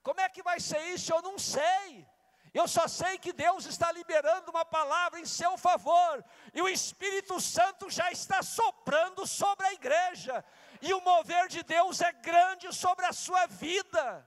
Como 0.01 0.21
é 0.21 0.29
que 0.29 0.41
vai 0.41 0.59
ser 0.59 0.81
isso? 0.93 1.11
Eu 1.11 1.21
não 1.21 1.37
sei. 1.37 2.07
Eu 2.53 2.69
só 2.69 2.87
sei 2.87 3.17
que 3.17 3.33
Deus 3.33 3.65
está 3.65 3.91
liberando 3.91 4.49
uma 4.49 4.63
palavra 4.63 5.19
em 5.19 5.25
seu 5.25 5.57
favor, 5.57 6.23
e 6.53 6.61
o 6.61 6.69
Espírito 6.69 7.41
Santo 7.41 7.89
já 7.89 8.09
está 8.13 8.41
soprando 8.41 9.27
sobre 9.27 9.65
a 9.67 9.73
igreja, 9.73 10.45
e 10.81 10.93
o 10.93 11.01
mover 11.01 11.49
de 11.49 11.61
Deus 11.63 11.99
é 11.99 12.13
grande 12.13 12.73
sobre 12.73 13.05
a 13.05 13.11
sua 13.11 13.45
vida. 13.47 14.25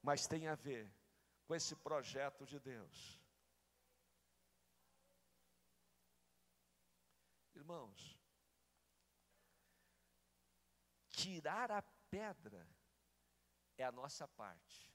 Mas 0.00 0.28
tem 0.28 0.46
a 0.46 0.54
ver 0.54 0.88
com 1.46 1.54
esse 1.54 1.76
projeto 1.76 2.46
de 2.46 2.58
Deus. 2.58 3.20
Irmãos, 7.54 8.18
tirar 11.10 11.70
a 11.70 11.82
pedra 12.10 12.66
é 13.78 13.84
a 13.84 13.92
nossa 13.92 14.26
parte. 14.28 14.92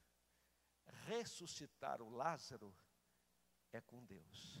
Ressuscitar 1.06 2.02
o 2.02 2.10
Lázaro 2.10 2.74
é 3.72 3.80
com 3.80 4.04
Deus. 4.04 4.60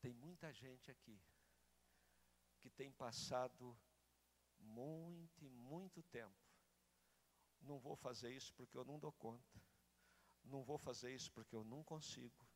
Tem 0.00 0.12
muita 0.12 0.52
gente 0.52 0.90
aqui 0.90 1.20
que 2.60 2.70
tem 2.70 2.90
passado 2.92 3.76
muito 4.58 5.44
e 5.44 5.48
muito 5.48 6.02
tempo. 6.02 6.47
Não 7.68 7.78
vou 7.78 7.94
fazer 7.94 8.30
isso 8.34 8.54
porque 8.54 8.78
eu 8.78 8.84
não 8.84 8.98
dou 8.98 9.12
conta. 9.12 9.62
Não 10.42 10.62
vou 10.62 10.78
fazer 10.78 11.14
isso 11.14 11.30
porque 11.30 11.54
eu 11.54 11.62
não 11.62 11.84
consigo. 11.84 12.48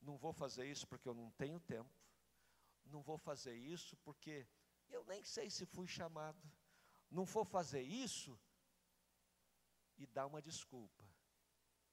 Não 0.00 0.16
vou 0.16 0.32
fazer 0.32 0.70
isso 0.70 0.86
porque 0.86 1.08
eu 1.08 1.14
não 1.14 1.32
tenho 1.32 1.58
tempo. 1.58 1.90
Não 2.84 3.02
vou 3.02 3.18
fazer 3.18 3.56
isso 3.56 3.96
porque 4.04 4.46
eu 4.88 5.04
nem 5.04 5.24
sei 5.24 5.50
se 5.50 5.66
fui 5.66 5.88
chamado. 5.88 6.40
Não 7.10 7.24
vou 7.24 7.44
fazer 7.44 7.82
isso 7.82 8.38
e 9.98 10.06
dar 10.06 10.26
uma 10.26 10.40
desculpa. 10.40 11.04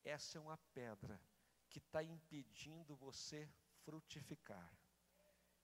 Essa 0.03 0.38
é 0.38 0.41
uma 0.41 0.57
pedra 0.72 1.20
que 1.70 1.80
está 1.80 2.03
impedindo 2.03 2.95
você 2.95 3.51
frutificar. 3.84 4.78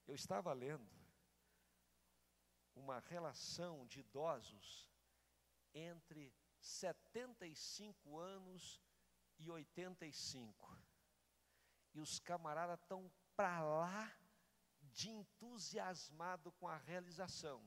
Eu 0.08 0.16
estava 0.16 0.51
lendo 0.53 0.91
uma 2.76 2.99
relação 2.99 3.86
de 3.86 3.99
idosos 3.99 4.89
entre 5.72 6.34
75 6.66 8.18
anos 8.18 8.82
e 9.38 9.49
85. 9.49 10.78
E 11.93 11.99
os 11.99 12.20
camaradas 12.20 12.80
estão 12.80 13.11
para 13.36 13.63
lá 13.63 14.11
de 14.82 15.09
entusiasmado 15.09 16.51
com 16.53 16.68
a 16.68 16.78
realização. 16.78 17.63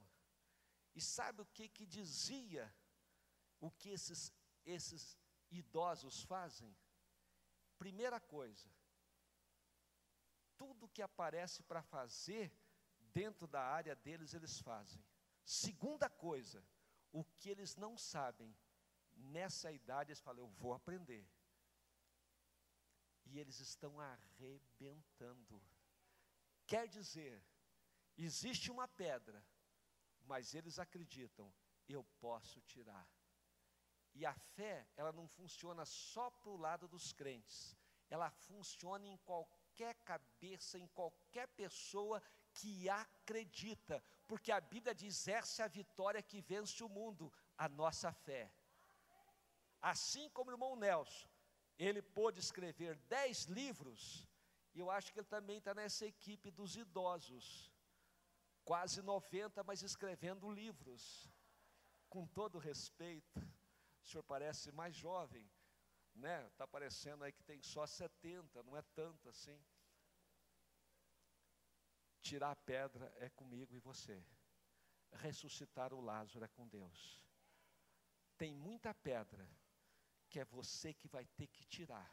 E 0.95 1.01
sabe 1.01 1.43
o 1.43 1.47
que 1.47 1.69
que 1.69 1.87
dizia 1.87 2.75
o 3.61 3.71
que 3.71 3.91
esses 3.91 4.33
esses 4.65 5.17
idosos 5.51 6.23
fazem? 6.25 6.77
Primeira 7.79 8.21
coisa, 8.21 8.69
tudo 10.57 10.89
que 10.89 11.01
aparece 11.01 11.63
para 11.63 11.83
fazer 11.83 12.53
dentro 12.99 13.47
da 13.47 13.63
área 13.63 13.95
deles, 13.95 14.35
eles 14.35 14.59
fazem. 14.59 15.03
Segunda 15.45 16.11
coisa, 16.11 16.63
o 17.13 17.25
que 17.25 17.49
eles 17.49 17.77
não 17.77 17.97
sabem, 17.97 18.55
nessa 19.19 19.71
idade 19.73 20.11
eles 20.11 20.21
falam, 20.21 20.45
eu 20.45 20.49
vou 20.49 20.73
aprender. 20.73 21.29
E 23.27 23.39
eles 23.39 23.61
estão 23.61 24.01
arrebentando. 24.01 25.63
Quer 26.67 26.89
dizer, 26.89 27.43
existe 28.17 28.71
uma 28.71 28.89
pedra, 28.89 29.45
mas 30.23 30.55
eles 30.55 30.79
acreditam, 30.79 31.53
eu 31.89 32.05
posso 32.21 32.61
tirar. 32.63 33.09
E 34.15 34.25
a 34.27 34.35
fé, 34.35 34.89
ela 34.97 35.13
não 35.13 35.29
funciona 35.29 35.85
só 35.85 36.31
para 36.31 36.51
o 36.51 36.57
lado 36.57 36.89
dos 36.89 37.13
crentes, 37.13 37.77
ela 38.11 38.31
funciona 38.31 39.07
em 39.07 39.17
qualquer 39.19 39.95
cabeça, 39.97 40.79
em 40.79 40.89
qualquer 40.89 41.47
pessoa 41.49 42.23
que 42.53 42.89
acredita, 42.89 44.03
porque 44.27 44.51
a 44.51 44.61
Bíblia 44.61 44.95
diz: 44.95 45.29
essa 45.29 45.63
é 45.63 45.65
a 45.65 45.69
vitória 45.69 46.23
que 46.23 46.41
vence 46.41 46.83
o 46.83 46.89
mundo, 46.89 47.33
a 47.57 47.69
nossa 47.69 48.13
fé. 48.13 48.53
Assim 49.81 50.29
como 50.31 50.51
o 50.51 50.55
irmão 50.55 50.77
Nelson, 50.77 51.29
ele 51.79 52.03
pôde 52.03 52.41
escrever 52.41 52.97
dez 53.09 53.45
livros, 53.45 54.27
e 54.75 54.81
eu 54.81 54.91
acho 54.91 55.13
que 55.13 55.21
ele 55.21 55.27
também 55.27 55.59
está 55.59 55.75
nessa 55.75 56.07
equipe 56.07 56.51
dos 56.51 56.77
idosos, 56.77 57.73
quase 58.65 59.01
90, 59.01 59.63
mas 59.63 59.83
escrevendo 59.83 60.51
livros, 60.51 61.31
com 62.09 62.27
todo 62.27 62.59
respeito. 62.59 63.41
O 64.03 64.07
senhor 64.07 64.23
parece 64.25 64.73
mais 64.73 64.95
jovem, 64.95 65.49
né? 66.15 66.47
Está 66.47 66.67
parecendo 66.67 67.25
aí 67.25 67.33
que 67.33 67.43
tem 67.43 67.63
só 67.63 67.87
70, 67.87 68.63
não 68.63 68.77
é 68.77 68.83
tanto 68.83 69.29
assim. 69.29 69.59
Tirar 72.21 72.51
a 72.51 72.57
pedra 72.57 73.13
é 73.19 73.29
comigo 73.29 73.75
e 73.75 73.79
você. 73.79 74.23
Ressuscitar 75.13 75.95
o 75.95 76.01
Lázaro 76.01 76.45
é 76.45 76.49
com 76.49 76.67
Deus. 76.67 77.23
Tem 78.37 78.55
muita 78.55 78.93
pedra 78.93 79.49
que 80.29 80.41
é 80.41 80.45
você 80.45 80.93
que 80.93 81.09
vai 81.09 81.25
ter 81.25 81.47
que 81.47 81.65
tirar. 81.67 82.11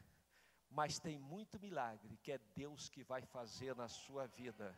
Mas 0.70 1.00
tem 1.00 1.18
muito 1.20 1.60
milagre 1.60 2.18
que 2.18 2.32
é 2.32 2.38
Deus 2.56 2.90
que 2.90 3.04
vai 3.04 3.22
fazer 3.22 3.76
na 3.76 3.88
sua 3.88 4.28
vida. 4.28 4.78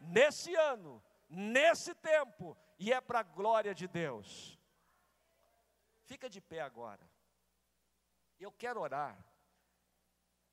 Nesse 0.00 0.54
ano, 0.54 1.02
nesse 1.28 1.94
tempo, 1.94 2.56
e 2.78 2.92
é 2.92 3.00
para 3.00 3.20
a 3.20 3.22
glória 3.22 3.74
de 3.74 3.86
Deus. 3.86 4.58
Fica 6.04 6.28
de 6.28 6.40
pé 6.40 6.60
agora. 6.60 7.08
Eu 8.38 8.52
quero 8.52 8.80
orar. 8.80 9.24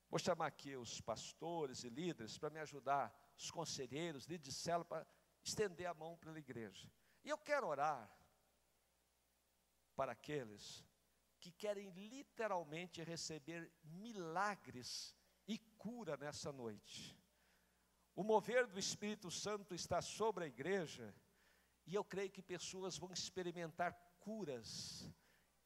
Vou 0.08 0.18
chamar 0.18 0.46
aqui 0.46 0.76
os 0.76 1.00
pastores 1.00 1.84
e 1.84 1.88
líderes 1.88 2.36
para 2.36 2.50
me 2.50 2.58
ajudar, 2.60 3.14
os 3.36 3.50
conselheiros, 3.50 4.24
líderes 4.24 4.54
de 4.54 4.60
célula, 4.60 4.84
para 4.84 5.06
estender 5.42 5.86
a 5.86 5.94
mão 5.94 6.16
para 6.16 6.32
a 6.32 6.38
igreja. 6.38 6.90
E 7.24 7.28
eu 7.28 7.38
quero 7.38 7.66
orar 7.66 8.10
para 9.94 10.12
aqueles 10.12 10.84
que 11.40 11.50
querem 11.50 11.88
literalmente 11.90 13.02
receber 13.02 13.72
milagres 13.82 15.14
e 15.48 15.58
cura 15.78 16.16
nessa 16.16 16.52
noite. 16.52 17.18
O 18.14 18.22
mover 18.22 18.66
do 18.66 18.78
Espírito 18.78 19.30
Santo 19.30 19.74
está 19.74 20.02
sobre 20.02 20.44
a 20.44 20.46
igreja, 20.46 21.14
e 21.86 21.94
eu 21.94 22.04
creio 22.04 22.30
que 22.30 22.42
pessoas 22.42 22.98
vão 22.98 23.10
experimentar 23.10 23.92
curas 24.20 25.10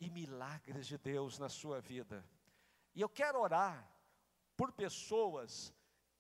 e 0.00 0.08
milagres 0.08 0.86
de 0.86 0.96
Deus 0.96 1.38
na 1.38 1.48
sua 1.48 1.80
vida. 1.80 2.24
E 2.94 3.00
eu 3.00 3.08
quero 3.08 3.40
orar 3.40 3.90
por 4.56 4.70
pessoas 4.72 5.74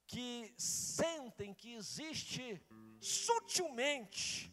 que 0.06 0.52
sentem 0.58 1.54
que 1.54 1.74
existe 1.74 2.60
sutilmente 3.00 4.52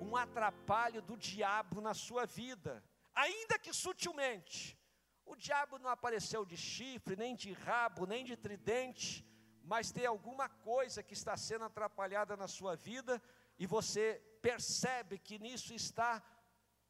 um 0.00 0.16
atrapalho 0.16 1.02
do 1.02 1.16
diabo 1.16 1.80
na 1.80 1.92
sua 1.92 2.24
vida 2.24 2.82
ainda 3.18 3.58
que 3.58 3.72
sutilmente. 3.72 4.78
O 5.26 5.34
diabo 5.34 5.78
não 5.78 5.90
apareceu 5.90 6.44
de 6.44 6.56
chifre, 6.56 7.16
nem 7.16 7.34
de 7.34 7.52
rabo, 7.52 8.06
nem 8.06 8.24
de 8.24 8.36
tridente, 8.36 9.26
mas 9.62 9.90
tem 9.90 10.06
alguma 10.06 10.48
coisa 10.48 11.02
que 11.02 11.14
está 11.14 11.36
sendo 11.36 11.64
atrapalhada 11.64 12.36
na 12.36 12.46
sua 12.46 12.76
vida 12.76 13.20
e 13.58 13.66
você 13.66 14.22
percebe 14.40 15.18
que 15.18 15.38
nisso 15.38 15.74
está 15.74 16.22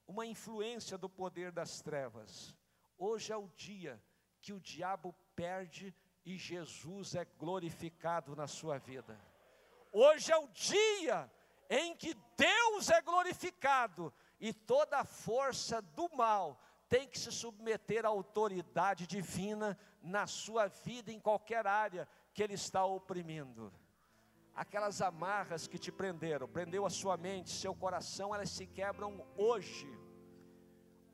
uma 0.07 0.26
influência 0.26 0.97
do 0.99 1.09
poder 1.09 1.51
das 1.51 1.81
trevas. 1.81 2.55
Hoje 2.97 3.33
é 3.33 3.37
o 3.37 3.49
dia 3.49 4.01
que 4.41 4.53
o 4.53 4.61
diabo 4.61 5.14
perde 5.35 5.95
e 6.24 6.37
Jesus 6.37 7.14
é 7.14 7.24
glorificado 7.24 8.37
na 8.37 8.47
sua 8.47 8.76
vida. 8.79 9.18
Hoje 9.91 10.31
é 10.31 10.37
o 10.37 10.49
dia 10.49 11.31
em 11.70 11.97
que 11.97 12.14
Deus 12.37 12.91
é 12.91 13.01
glorificado 13.01 14.12
e 14.41 14.53
toda 14.53 14.99
a 14.99 15.05
força 15.05 15.82
do 15.82 16.09
mal 16.14 16.61
tem 16.89 17.07
que 17.07 17.18
se 17.18 17.30
submeter 17.30 18.05
à 18.05 18.09
autoridade 18.09 19.07
divina 19.07 19.78
na 20.03 20.26
sua 20.26 20.68
vida, 20.68 21.12
em 21.12 21.20
qualquer 21.20 21.66
área 21.66 22.09
que 22.32 22.43
ele 22.43 22.55
está 22.55 22.84
oprimindo. 22.84 23.72
Aquelas 24.55 25.03
amarras 25.03 25.66
que 25.66 25.78
te 25.78 25.93
prenderam, 25.93 26.49
prendeu 26.49 26.86
a 26.86 26.91
sua 26.91 27.16
mente, 27.16 27.51
seu 27.51 27.74
coração, 27.74 28.34
elas 28.34 28.51
se 28.51 28.66
quebram 28.66 29.24
hoje. 29.36 29.89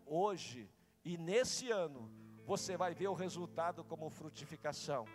Hoje 0.06 0.70
E 1.04 1.18
nesse 1.18 1.70
ano, 1.70 2.10
você 2.46 2.76
vai 2.76 2.94
ver 2.94 3.08
o 3.08 3.14
resultado 3.14 3.84
como 3.84 4.08
frutificação. 4.08 5.06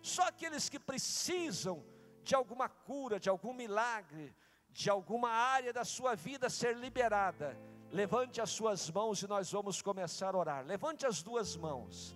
Só 0.00 0.26
aqueles 0.28 0.70
que 0.70 0.78
precisam 0.78 1.84
de 2.22 2.34
alguma 2.34 2.68
cura, 2.68 3.20
de 3.20 3.28
algum 3.28 3.52
milagre, 3.52 4.34
de 4.74 4.90
alguma 4.90 5.30
área 5.30 5.72
da 5.72 5.84
sua 5.84 6.16
vida 6.16 6.50
ser 6.50 6.76
liberada, 6.76 7.56
levante 7.92 8.40
as 8.40 8.50
suas 8.50 8.90
mãos 8.90 9.22
e 9.22 9.28
nós 9.28 9.52
vamos 9.52 9.80
começar 9.80 10.34
a 10.34 10.38
orar. 10.38 10.66
Levante 10.66 11.06
as 11.06 11.22
duas 11.22 11.56
mãos. 11.56 12.14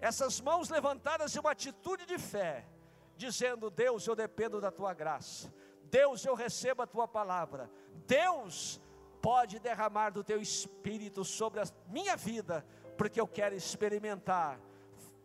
Essas 0.00 0.40
mãos 0.40 0.70
levantadas 0.70 1.36
em 1.36 1.38
uma 1.38 1.50
atitude 1.50 2.06
de 2.06 2.18
fé, 2.18 2.66
dizendo: 3.18 3.68
Deus, 3.68 4.06
eu 4.06 4.16
dependo 4.16 4.62
da 4.62 4.70
tua 4.70 4.94
graça. 4.94 5.52
Deus, 5.90 6.24
eu 6.24 6.34
recebo 6.34 6.80
a 6.80 6.86
tua 6.86 7.06
palavra. 7.06 7.70
Deus, 8.06 8.80
pode 9.20 9.58
derramar 9.58 10.08
do 10.08 10.24
teu 10.24 10.40
espírito 10.40 11.22
sobre 11.22 11.60
a 11.60 11.64
minha 11.88 12.16
vida, 12.16 12.64
porque 12.96 13.20
eu 13.20 13.28
quero 13.28 13.54
experimentar 13.54 14.58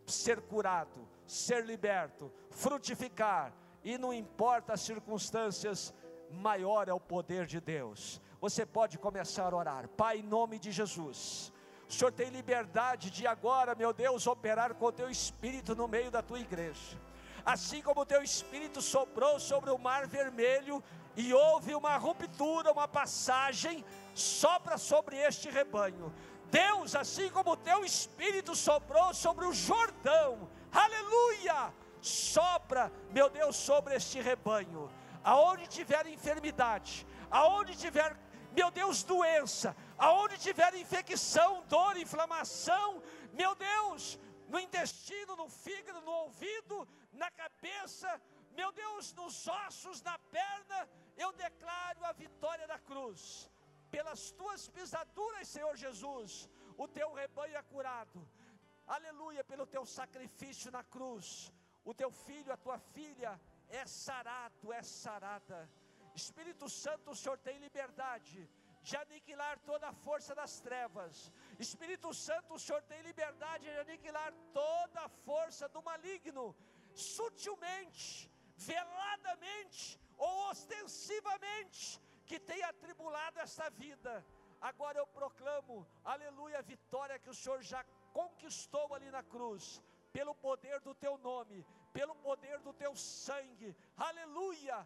ser 0.04 0.42
curado, 0.42 1.08
ser 1.26 1.64
liberto, 1.64 2.30
frutificar, 2.50 3.54
e 3.82 3.96
não 3.96 4.12
importa 4.12 4.74
as 4.74 4.82
circunstâncias, 4.82 5.94
maior 6.36 6.88
é 6.88 6.92
o 6.92 7.00
poder 7.00 7.46
de 7.46 7.60
Deus. 7.60 8.20
Você 8.40 8.64
pode 8.64 8.98
começar 8.98 9.52
a 9.52 9.56
orar, 9.56 9.88
Pai, 9.88 10.18
em 10.18 10.22
nome 10.22 10.58
de 10.58 10.70
Jesus. 10.70 11.52
O 11.88 11.92
Senhor 11.92 12.12
tem 12.12 12.28
liberdade 12.30 13.10
de 13.10 13.26
agora, 13.26 13.74
meu 13.74 13.92
Deus, 13.92 14.26
operar 14.26 14.74
com 14.74 14.86
o 14.86 14.92
teu 14.92 15.08
espírito 15.08 15.74
no 15.74 15.86
meio 15.86 16.10
da 16.10 16.22
tua 16.22 16.40
igreja. 16.40 16.98
Assim 17.44 17.80
como 17.80 18.00
o 18.00 18.06
teu 18.06 18.22
espírito 18.22 18.82
soprou 18.82 19.38
sobre 19.38 19.70
o 19.70 19.78
mar 19.78 20.06
vermelho 20.06 20.82
e 21.16 21.32
houve 21.32 21.74
uma 21.74 21.96
ruptura, 21.96 22.72
uma 22.72 22.88
passagem, 22.88 23.84
sopra 24.14 24.76
sobre 24.76 25.16
este 25.16 25.48
rebanho. 25.48 26.12
Deus, 26.50 26.94
assim 26.94 27.30
como 27.30 27.52
o 27.52 27.56
teu 27.56 27.84
espírito 27.84 28.54
soprou 28.54 29.14
sobre 29.14 29.46
o 29.46 29.52
Jordão, 29.52 30.48
aleluia, 30.72 31.72
sopra, 32.00 32.92
meu 33.10 33.30
Deus, 33.30 33.56
sobre 33.56 33.94
este 33.94 34.20
rebanho. 34.20 34.90
Aonde 35.32 35.64
tiver 35.76 36.04
enfermidade, 36.06 36.92
aonde 37.40 37.72
tiver, 37.84 38.10
meu 38.58 38.70
Deus, 38.80 39.02
doença, 39.12 39.68
aonde 39.98 40.36
tiver 40.46 40.72
infecção, 40.82 41.50
dor, 41.74 41.94
inflamação, 41.96 43.02
meu 43.40 43.52
Deus, 43.56 44.20
no 44.52 44.58
intestino, 44.66 45.34
no 45.40 45.48
fígado, 45.48 46.00
no 46.02 46.12
ouvido, 46.24 46.76
na 47.12 47.28
cabeça, 47.42 48.08
meu 48.58 48.70
Deus, 48.82 49.12
nos 49.14 49.48
ossos, 49.48 50.00
na 50.08 50.16
perna, 50.36 50.78
eu 51.16 51.32
declaro 51.32 52.04
a 52.04 52.12
vitória 52.12 52.66
da 52.72 52.78
cruz. 52.78 53.50
Pelas 53.90 54.30
tuas 54.30 54.68
pisaduras, 54.68 55.48
Senhor 55.48 55.74
Jesus, 55.84 56.48
o 56.78 56.86
teu 56.86 57.12
rebanho 57.12 57.56
é 57.56 57.62
curado. 57.74 58.20
Aleluia, 58.86 59.42
pelo 59.42 59.66
teu 59.66 59.84
sacrifício 59.84 60.70
na 60.70 60.84
cruz. 60.84 61.52
O 61.84 61.92
teu 61.92 62.10
filho, 62.12 62.52
a 62.52 62.56
tua 62.56 62.78
filha 62.78 63.32
é 63.68 63.84
sarado, 63.86 64.72
é 64.72 64.82
sarada. 64.82 65.70
Espírito 66.14 66.68
Santo, 66.68 67.10
o 67.10 67.16
Senhor 67.16 67.38
tem 67.38 67.58
liberdade 67.58 68.48
de 68.82 68.96
aniquilar 68.96 69.58
toda 69.70 69.88
a 69.88 69.92
força 69.92 70.34
das 70.34 70.60
trevas. 70.60 71.32
Espírito 71.58 72.14
Santo, 72.14 72.54
o 72.54 72.58
Senhor 72.58 72.82
tem 72.82 73.02
liberdade 73.02 73.64
de 73.64 73.78
aniquilar 73.78 74.32
toda 74.52 75.00
a 75.00 75.08
força 75.08 75.68
do 75.68 75.82
maligno, 75.82 76.54
sutilmente, 76.94 78.30
veladamente, 78.56 80.00
ou 80.16 80.50
ostensivamente 80.50 82.00
que 82.24 82.38
tem 82.38 82.62
atribulado 82.62 83.38
esta 83.40 83.68
vida. 83.70 84.24
Agora 84.60 84.98
eu 84.98 85.06
proclamo, 85.06 85.86
aleluia, 86.04 86.58
a 86.58 86.62
vitória 86.62 87.18
que 87.18 87.30
o 87.30 87.34
Senhor 87.34 87.60
já 87.62 87.84
conquistou 88.12 88.94
ali 88.94 89.10
na 89.10 89.22
cruz, 89.22 89.82
pelo 90.12 90.34
poder 90.34 90.80
do 90.80 90.94
teu 90.94 91.18
nome, 91.18 91.66
pelo 91.96 92.14
poder 92.28 92.58
do 92.66 92.72
teu 92.82 92.94
sangue, 92.94 93.70
aleluia. 94.08 94.78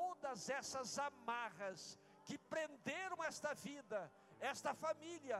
Todas 0.00 0.48
essas 0.58 0.98
amarras 0.98 1.98
que 2.26 2.36
prenderam 2.52 3.18
esta 3.30 3.52
vida, 3.68 4.00
esta 4.52 4.72
família, 4.84 5.38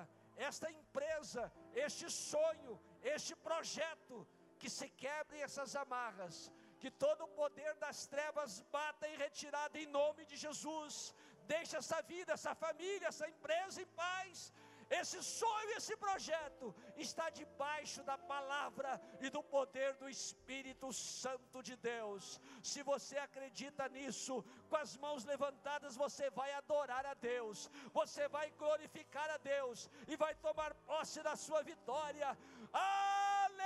esta 0.48 0.68
empresa, 0.80 1.42
este 1.86 2.08
sonho, 2.10 2.74
este 3.14 3.34
projeto, 3.48 4.16
que 4.60 4.70
se 4.78 4.88
quebrem 5.02 5.42
essas 5.42 5.76
amarras, 5.84 6.36
que 6.80 6.90
todo 6.90 7.24
o 7.24 7.34
poder 7.40 7.72
das 7.84 8.06
trevas 8.14 8.60
bata 8.76 9.08
em 9.08 9.16
retirada 9.26 9.78
em 9.78 9.86
nome 9.86 10.24
de 10.30 10.36
Jesus. 10.44 11.14
Deixa 11.54 11.76
essa 11.82 12.00
vida, 12.02 12.32
essa 12.32 12.54
família, 12.54 13.08
essa 13.08 13.28
empresa 13.34 13.80
em 13.82 13.86
paz. 14.04 14.52
Esse 14.88 15.20
sonho, 15.22 15.70
esse 15.76 15.96
projeto 15.96 16.74
está 16.96 17.28
debaixo 17.30 18.02
da 18.04 18.16
palavra 18.16 19.00
e 19.20 19.28
do 19.28 19.42
poder 19.42 19.94
do 19.94 20.08
Espírito 20.08 20.92
Santo 20.92 21.62
de 21.62 21.74
Deus. 21.76 22.40
Se 22.62 22.82
você 22.82 23.18
acredita 23.18 23.88
nisso, 23.88 24.44
com 24.68 24.76
as 24.76 24.96
mãos 24.96 25.24
levantadas, 25.24 25.96
você 25.96 26.30
vai 26.30 26.52
adorar 26.52 27.04
a 27.04 27.14
Deus, 27.14 27.68
você 27.92 28.28
vai 28.28 28.50
glorificar 28.52 29.28
a 29.30 29.38
Deus 29.38 29.90
e 30.06 30.16
vai 30.16 30.34
tomar 30.36 30.72
posse 30.74 31.20
da 31.22 31.34
sua 31.34 31.62
vitória. 31.62 32.38
Aleluia! 32.72 33.56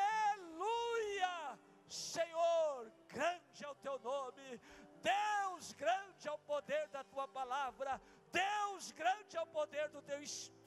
Senhor, 1.86 2.90
grande 3.08 3.64
é 3.64 3.68
o 3.68 3.74
teu 3.74 3.98
nome, 3.98 4.60
Deus, 5.02 5.72
grande 5.72 6.28
é 6.28 6.30
o 6.30 6.38
poder 6.38 6.86
da 6.88 7.02
tua 7.02 7.26
palavra, 7.26 8.00
Deus, 8.30 8.92
grande 8.92 9.36
é 9.36 9.40
o 9.40 9.46
poder 9.46 9.88
do 9.88 10.00
teu 10.00 10.22
espírito, 10.22 10.59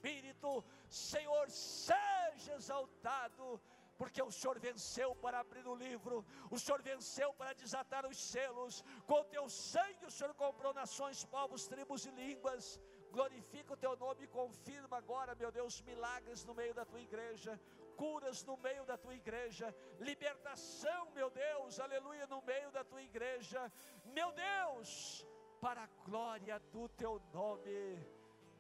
Senhor, 0.89 1.49
seja 1.49 2.53
exaltado 2.55 3.61
porque 3.97 4.21
o 4.21 4.31
Senhor 4.31 4.59
venceu 4.59 5.15
para 5.15 5.39
abrir 5.39 5.65
o 5.67 5.75
livro, 5.75 6.25
o 6.49 6.59
Senhor 6.59 6.81
venceu 6.81 7.33
para 7.33 7.53
desatar 7.53 8.05
os 8.05 8.17
selos, 8.17 8.83
com 9.05 9.23
teu 9.25 9.47
sangue 9.47 10.05
o 10.05 10.11
Senhor 10.11 10.33
comprou 10.33 10.73
nações, 10.73 11.23
povos, 11.25 11.67
tribos 11.67 12.05
e 12.05 12.11
línguas. 12.11 12.79
Glorifica 13.11 13.73
o 13.73 13.77
teu 13.77 13.95
nome 13.95 14.23
e 14.23 14.27
confirma 14.27 14.97
agora, 14.97 15.35
meu 15.35 15.51
Deus, 15.51 15.81
milagres 15.81 16.43
no 16.43 16.55
meio 16.55 16.73
da 16.73 16.83
tua 16.83 16.99
igreja 16.99 17.59
curas 17.95 18.43
no 18.43 18.57
meio 18.57 18.83
da 18.85 18.97
tua 18.97 19.13
igreja, 19.13 19.73
libertação, 19.99 21.11
meu 21.11 21.29
Deus, 21.29 21.79
aleluia, 21.79 22.25
no 22.27 22.41
meio 22.41 22.71
da 22.71 22.83
tua 22.83 23.01
igreja, 23.01 23.71
meu 24.05 24.31
Deus, 24.31 25.25
para 25.61 25.83
a 25.83 25.87
glória 26.03 26.59
do 26.71 26.89
teu 26.89 27.21
nome, 27.31 28.03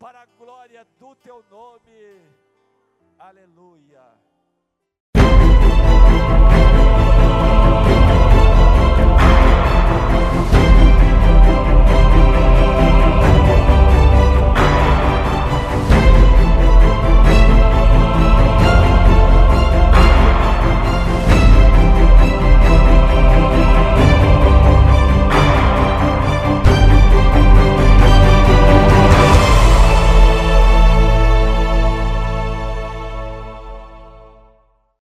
para 0.03 0.23
a 0.23 0.25
glória 0.37 0.85
do 0.99 1.15
teu 1.15 1.41
nome, 1.49 2.21
aleluia. 3.17 4.03